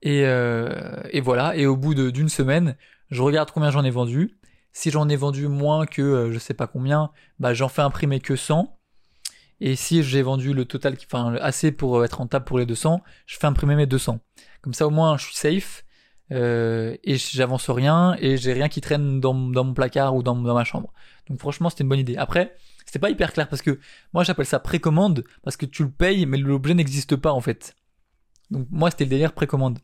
[0.00, 2.74] et, euh, et voilà, et au bout d'une semaine,
[3.12, 4.38] je regarde combien j'en ai vendu,
[4.72, 8.36] si j'en ai vendu moins que je sais pas combien, bah j'en fais imprimer que
[8.36, 8.76] 100,
[9.64, 13.00] et si j'ai vendu le total, enfin assez pour euh, être rentable pour les 200,
[13.26, 14.18] je fais imprimer mes 200.
[14.60, 15.84] Comme ça au moins je suis safe
[16.32, 20.34] euh, et j'avance rien et j'ai rien qui traîne dans, dans mon placard ou dans,
[20.34, 20.92] dans ma chambre.
[21.28, 22.16] Donc franchement c'était une bonne idée.
[22.16, 23.78] Après c'était pas hyper clair parce que
[24.12, 27.76] moi j'appelle ça précommande parce que tu le payes mais l'objet n'existe pas en fait.
[28.50, 29.78] Donc moi c'était le délire précommande.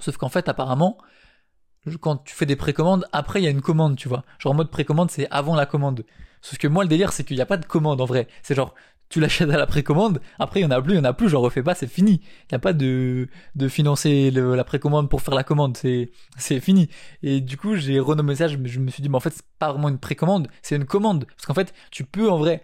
[0.00, 0.98] Sauf qu'en fait apparemment
[2.00, 4.24] quand tu fais des précommandes, après il y a une commande, tu vois.
[4.38, 6.04] Genre en mode précommande, c'est avant la commande.
[6.42, 8.28] Sauf que moi le délire c'est qu'il n'y a pas de commande en vrai.
[8.42, 8.74] C'est genre
[9.08, 11.12] tu l'achètes à la précommande, après il y en a plus, il y en a
[11.12, 12.20] plus, j'en refais pas, c'est fini.
[12.22, 16.60] Il n'y a pas de, de financer la précommande pour faire la commande, c'est, c'est
[16.60, 16.88] fini.
[17.22, 19.72] Et du coup, j'ai renommé ça, je, me suis dit, mais en fait, c'est pas
[19.72, 21.26] vraiment une précommande, c'est une commande.
[21.26, 22.62] Parce qu'en fait, tu peux en vrai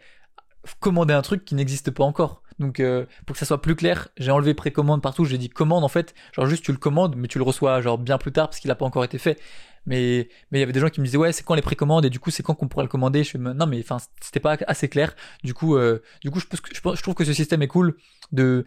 [0.81, 2.42] commander un truc qui n'existe pas encore.
[2.59, 5.85] Donc euh, pour que ça soit plus clair, j'ai enlevé précommande partout, j'ai dit commande
[5.85, 8.49] en fait, genre juste tu le commandes mais tu le reçois genre bien plus tard
[8.49, 9.39] parce qu'il n'a pas encore été fait.
[9.87, 12.05] Mais mais il y avait des gens qui me disaient ouais c'est quand les précommandes?
[12.05, 13.25] Et du coup c'est quand qu'on pourrait le commander?
[13.25, 15.15] Je fais non mais enfin c'était pas assez clair.
[15.45, 17.97] Du coup euh, du coup je, trouve que ce système est cool
[18.33, 18.65] de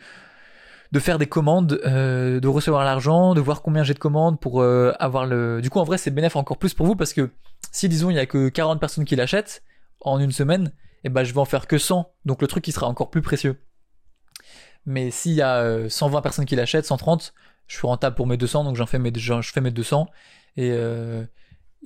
[0.92, 4.64] de faire des commandes, euh, de recevoir l'argent, de voir combien j'ai de commandes pour
[4.64, 5.60] avoir le.
[5.62, 7.32] Du coup, en vrai, c'est bénéfique encore plus pour vous parce que
[7.72, 9.64] si disons il y a que 40 personnes qui l'achètent
[10.02, 10.72] en une semaine,
[11.04, 13.10] et eh ben je vais en faire que 100, donc le truc qui sera encore
[13.10, 13.60] plus précieux.
[14.86, 17.34] Mais s'il y a 120 personnes qui l'achètent, 130,
[17.68, 20.08] je suis rentable pour mes 200, donc j'en fais mes, je fais mes 200
[20.58, 20.78] et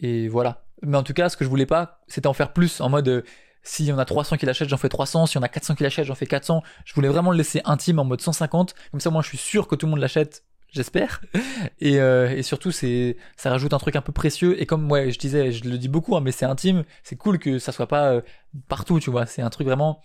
[0.01, 0.63] et voilà.
[0.81, 3.23] Mais en tout cas, ce que je voulais pas, c'était en faire plus en mode
[3.63, 5.25] si y en a 300 qui l'achètent, j'en fais 300.
[5.27, 6.63] Si en a 400 qui l'achètent, j'en fais 400.
[6.85, 8.73] Je voulais vraiment le laisser intime en mode 150.
[8.91, 10.43] Comme ça, moi, je suis sûr que tout le monde l'achète.
[10.71, 11.21] J'espère.
[11.79, 14.62] Et, euh, et surtout, c'est, ça rajoute un truc un peu précieux.
[14.62, 16.83] Et comme, ouais, je disais, je le dis beaucoup, hein, mais c'est intime.
[17.03, 18.21] C'est cool que ça soit pas euh,
[18.67, 19.25] partout, tu vois.
[19.25, 20.01] C'est un truc vraiment,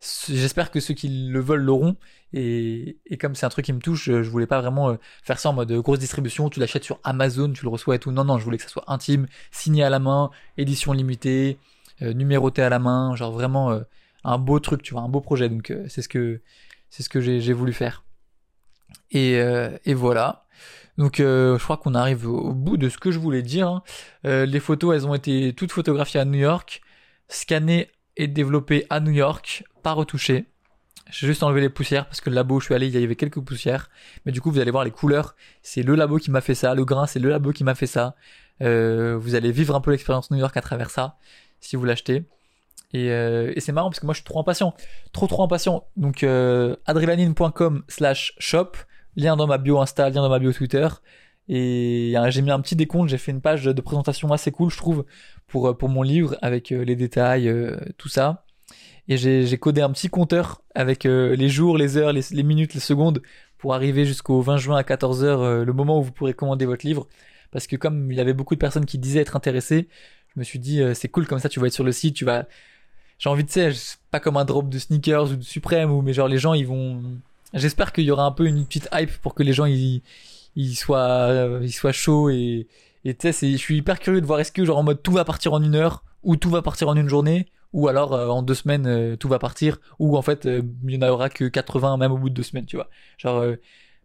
[0.00, 1.96] j'espère que ceux qui le veulent l'auront.
[2.32, 5.38] Et, et comme c'est un truc qui me touche, je, voulais pas vraiment euh, faire
[5.38, 6.50] ça en mode grosse distribution.
[6.50, 8.12] Tu l'achètes sur Amazon, tu le reçois et tout.
[8.12, 11.58] Non, non, je voulais que ça soit intime, signé à la main, édition limitée.
[12.02, 13.80] Euh, numéroté à la main, genre vraiment euh,
[14.22, 15.48] un beau truc, tu vois, un beau projet.
[15.48, 16.40] Donc euh, c'est ce que
[16.90, 18.04] c'est ce que j'ai voulu faire.
[19.10, 19.34] Et,
[19.84, 20.46] et voilà.
[20.96, 23.68] Donc je crois qu'on arrive au, bout de ce que je voulais dire.
[23.68, 23.82] Hein.
[24.24, 26.80] les photos, elles ont été toutes photographiées à New York,
[27.28, 30.46] scannées et développées à New York, pas retouchées.
[31.10, 33.02] J'ai juste enlevé les poussières parce que le labo où je suis allé, il y
[33.02, 33.88] avait quelques poussières.
[34.26, 35.34] Mais du coup, vous allez voir les couleurs.
[35.62, 36.74] C'est le labo qui m'a fait ça.
[36.74, 38.14] Le grain, c'est le labo qui m'a fait ça.
[38.60, 41.16] vous allez vivre un peu l'expérience New York à travers ça
[41.60, 42.24] si vous l'achetez.
[42.92, 44.74] Et, euh, c'est marrant parce que moi je suis trop impatient,
[45.12, 45.86] trop trop impatient.
[45.96, 48.72] Donc euh, adrenaline.com slash shop,
[49.16, 50.88] lien dans ma bio Insta, lien dans ma bio Twitter.
[51.48, 54.76] Et j'ai mis un petit décompte, j'ai fait une page de présentation assez cool, je
[54.76, 55.06] trouve,
[55.46, 57.50] pour, euh, mon livre avec euh, les détails,
[57.96, 58.44] tout ça.
[59.08, 63.22] Et j'ai codé un petit compteur avec les jours, les heures, les, minutes, les secondes
[63.56, 67.08] pour arriver jusqu'au 20 juin à 14h, le moment où vous pourrez commander votre livre.
[67.50, 69.88] Parce que comme il y avait beaucoup de personnes qui disaient être intéressées,
[70.34, 72.14] je me suis dit euh, c'est cool comme ça tu vas être sur le site
[72.14, 72.46] tu vas
[73.18, 73.72] j'ai envie de sais
[74.10, 76.66] pas comme un drop de sneakers ou de Supreme ou mais genre les gens ils
[76.66, 77.02] vont
[77.54, 80.02] j'espère qu'il y aura un peu une petite hype pour que les gens ils
[80.54, 82.66] ils soient euh, ils soient chauds et
[83.04, 85.12] et tu sais je suis hyper curieux de voir est-ce que genre en mode tout
[85.12, 87.46] va partir en une heure ou tout va partir en une journée?
[87.72, 91.08] Ou alors euh, en deux semaines tout va partir ou en fait il y en
[91.08, 93.44] aura que 80 même au bout de deux semaines tu vois genre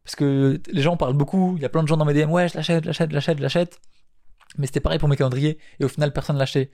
[0.04, 2.30] parce que les gens parlent beaucoup il y a plein de gens dans mes DM
[2.30, 3.80] ouais je l'achète l'achète l'achète l'achète
[4.58, 6.72] mais c'était pareil pour mes calendriers et au final personne l'a acheté.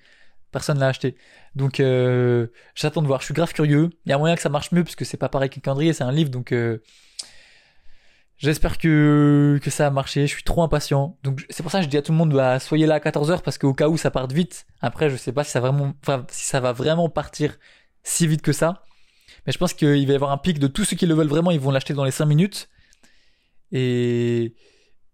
[0.51, 1.15] Personne l'a acheté.
[1.55, 3.21] Donc euh, j'attends de voir.
[3.21, 3.89] Je suis grave curieux.
[4.05, 5.93] Il y a moyen que ça marche mieux parce que c'est pas pareil qu'un calendrier,
[5.93, 6.29] c'est un livre.
[6.29, 6.79] Donc euh,
[8.39, 10.27] j'espère que que ça a marché.
[10.27, 11.17] Je suis trop impatient.
[11.23, 12.99] Donc c'est pour ça que je dis à tout le monde bah soyez là à
[12.99, 14.65] 14h parce qu'au cas où ça parte vite.
[14.81, 15.93] Après je sais pas si ça vraiment,
[16.29, 17.57] si ça va vraiment partir
[18.03, 18.83] si vite que ça.
[19.45, 21.27] Mais je pense qu'il va y avoir un pic de tous ceux qui le veulent
[21.27, 21.51] vraiment.
[21.51, 22.69] Ils vont l'acheter dans les 5 minutes.
[23.71, 24.55] Et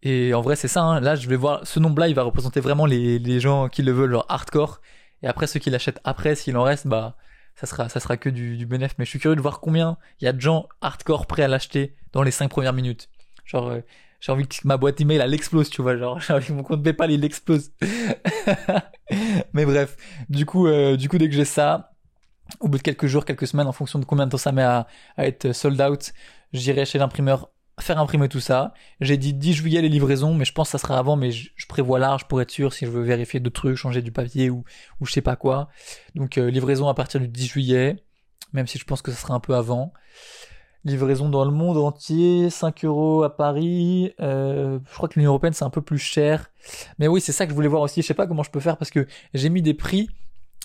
[0.05, 0.83] et en vrai, c'est ça.
[0.83, 0.99] Hein.
[0.99, 1.65] Là, je vais voir.
[1.65, 4.79] Ce nombre-là, il va représenter vraiment les, les gens qui le veulent, leur hardcore.
[5.23, 7.17] Et après, ceux qui l'achètent après, s'il en reste, bah,
[7.55, 8.93] ça sera, ça sera que du, du bénéf.
[8.99, 11.47] Mais je suis curieux de voir combien il y a de gens hardcore prêts à
[11.47, 13.09] l'acheter dans les 5 premières minutes.
[13.45, 13.81] Genre, euh,
[14.19, 15.97] j'ai envie que ma boîte email, elle explose, tu vois.
[15.97, 17.71] Genre, j'ai envie que mon compte PayPal, il explose.
[19.53, 19.97] Mais bref.
[20.29, 21.93] Du coup, euh, du coup, dès que j'ai ça,
[22.60, 24.63] au bout de quelques jours, quelques semaines, en fonction de combien de temps ça met
[24.63, 26.13] à, être sold out,
[26.53, 27.49] j'irai chez l'imprimeur
[27.81, 28.73] faire imprimer tout ça.
[29.01, 31.49] J'ai dit 10 juillet les livraisons, mais je pense que ça sera avant, mais je,
[31.67, 34.63] prévois large pour être sûr si je veux vérifier d'autres trucs, changer du papier ou,
[35.01, 35.67] ou je sais pas quoi.
[36.15, 37.97] Donc euh, livraison à partir du 10 juillet,
[38.53, 39.91] même si je pense que ça sera un peu avant.
[40.86, 44.13] Livraison dans le monde entier, 5 euros à Paris.
[44.21, 46.52] Euh, je crois que l'Union Européenne c'est un peu plus cher.
[47.00, 48.04] Mais oui, c'est ça que je voulais voir aussi.
[48.04, 50.10] Je sais pas comment je peux faire parce que j'ai mis des prix.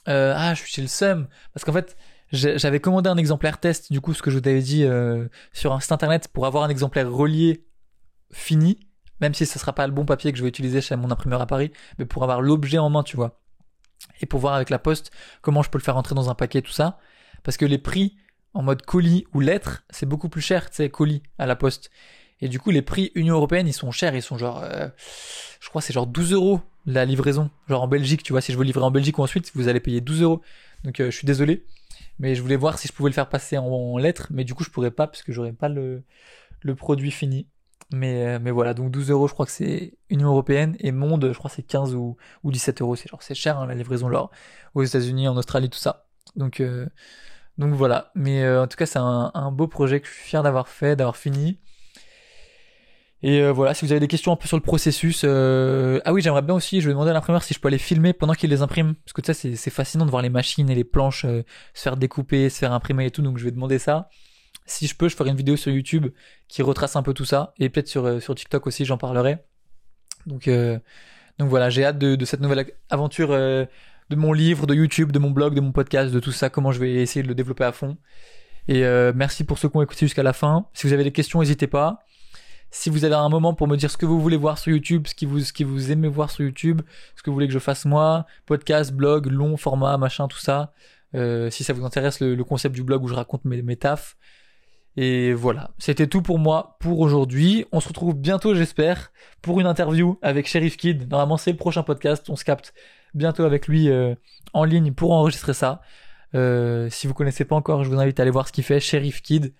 [0.08, 1.26] Euh, ah, je suis chez le SEM.
[1.54, 1.96] Parce qu'en fait,
[2.32, 5.72] j'avais commandé un exemplaire test, du coup, ce que je vous avais dit euh, sur
[5.72, 7.66] un site internet pour avoir un exemplaire relié
[8.30, 8.78] fini,
[9.20, 11.40] même si ce sera pas le bon papier que je vais utiliser chez mon imprimeur
[11.40, 13.40] à Paris, mais pour avoir l'objet en main, tu vois.
[14.20, 16.62] Et pour voir avec la poste comment je peux le faire entrer dans un paquet,
[16.62, 16.98] tout ça.
[17.42, 18.16] Parce que les prix
[18.54, 21.90] en mode colis ou lettres, c'est beaucoup plus cher, tu sais, colis à la poste.
[22.40, 24.88] Et du coup, les prix Union Européenne, ils sont chers, ils sont genre, euh,
[25.60, 27.50] je crois c'est genre 12 euros la livraison.
[27.68, 29.68] Genre en Belgique, tu vois, si je veux livrer en Belgique ou en Suisse, vous
[29.68, 30.40] allez payer 12 euros.
[30.84, 31.64] Donc euh, je suis désolé
[32.20, 34.62] mais je voulais voir si je pouvais le faire passer en, lettres, mais du coup
[34.62, 36.04] je pourrais pas parce que j'aurais pas le,
[36.60, 37.48] le produit fini.
[37.92, 41.30] Mais, euh, mais voilà, donc 12 euros, je crois que c'est Union Européenne, et Monde,
[41.32, 42.94] je crois c'est 15 ou, ou 17 euros.
[42.94, 44.28] C'est genre, c'est cher, hein, la livraison là,
[44.74, 46.06] aux États-Unis, en Australie, tout ça.
[46.36, 46.62] Donc,
[47.60, 48.10] donc voilà.
[48.14, 50.96] Mais euh, en tout cas, c'est un, beau projet que je suis fier d'avoir fait,
[50.96, 51.58] d'avoir fini.
[53.22, 56.00] Et euh, voilà, si vous avez des questions un peu sur le processus, euh...
[56.06, 58.14] ah oui, j'aimerais bien aussi, je vais demander à l'imprimeur si je peux aller filmer
[58.14, 60.84] pendant qu'il les imprime, parce que sais, c'est fascinant de voir les machines et les
[60.84, 61.44] planches se
[61.74, 64.08] faire découper, se faire imprimer et tout, donc je vais demander ça.
[64.64, 66.06] Si je peux, je ferai une vidéo sur YouTube
[66.48, 69.36] qui retrace un peu tout ça, et peut-être sur, TikTok aussi, j'en parlerai.
[70.24, 70.48] Donc,
[71.38, 73.36] donc voilà, j'ai hâte de, cette nouvelle aventure
[74.10, 76.72] de mon livre, de YouTube, de mon blog, de mon podcast, de tout ça, comment
[76.72, 77.96] je vais essayer de le développer à fond.
[78.66, 80.66] Et euh, merci pour ceux qui ont écouté jusqu'à la fin.
[80.74, 82.00] Si vous avez des questions, n'hésitez pas.
[82.72, 85.06] Si vous avez un moment pour me dire ce que vous voulez voir sur YouTube,
[85.06, 86.82] ce qui vous, ce qui vous aimez voir sur YouTube,
[87.16, 90.72] ce que vous voulez que je fasse moi, podcast, blog, long format, machin, tout ça.
[91.14, 94.16] Euh, si ça vous intéresse le, concept du blog où je raconte mes, mes tafs.
[94.96, 97.64] Et voilà, c'était tout pour moi pour aujourd'hui.
[97.70, 101.08] On se retrouve bientôt, j'espère, pour une interview avec Sheriff Kid.
[101.08, 102.28] Normalement, c'est le prochain podcast.
[102.28, 102.74] On se capte
[103.14, 104.14] bientôt avec lui euh,
[104.52, 105.80] en ligne pour enregistrer ça.
[106.34, 108.80] Euh, si vous connaissez pas encore, je vous invite à aller voir ce qu'il fait,
[108.80, 109.54] Sheriff Kid.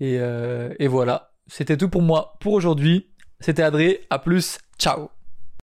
[0.00, 3.10] Et, et voilà, c'était tout pour moi pour aujourd'hui.
[3.38, 5.10] C'était Adré, à plus, ciao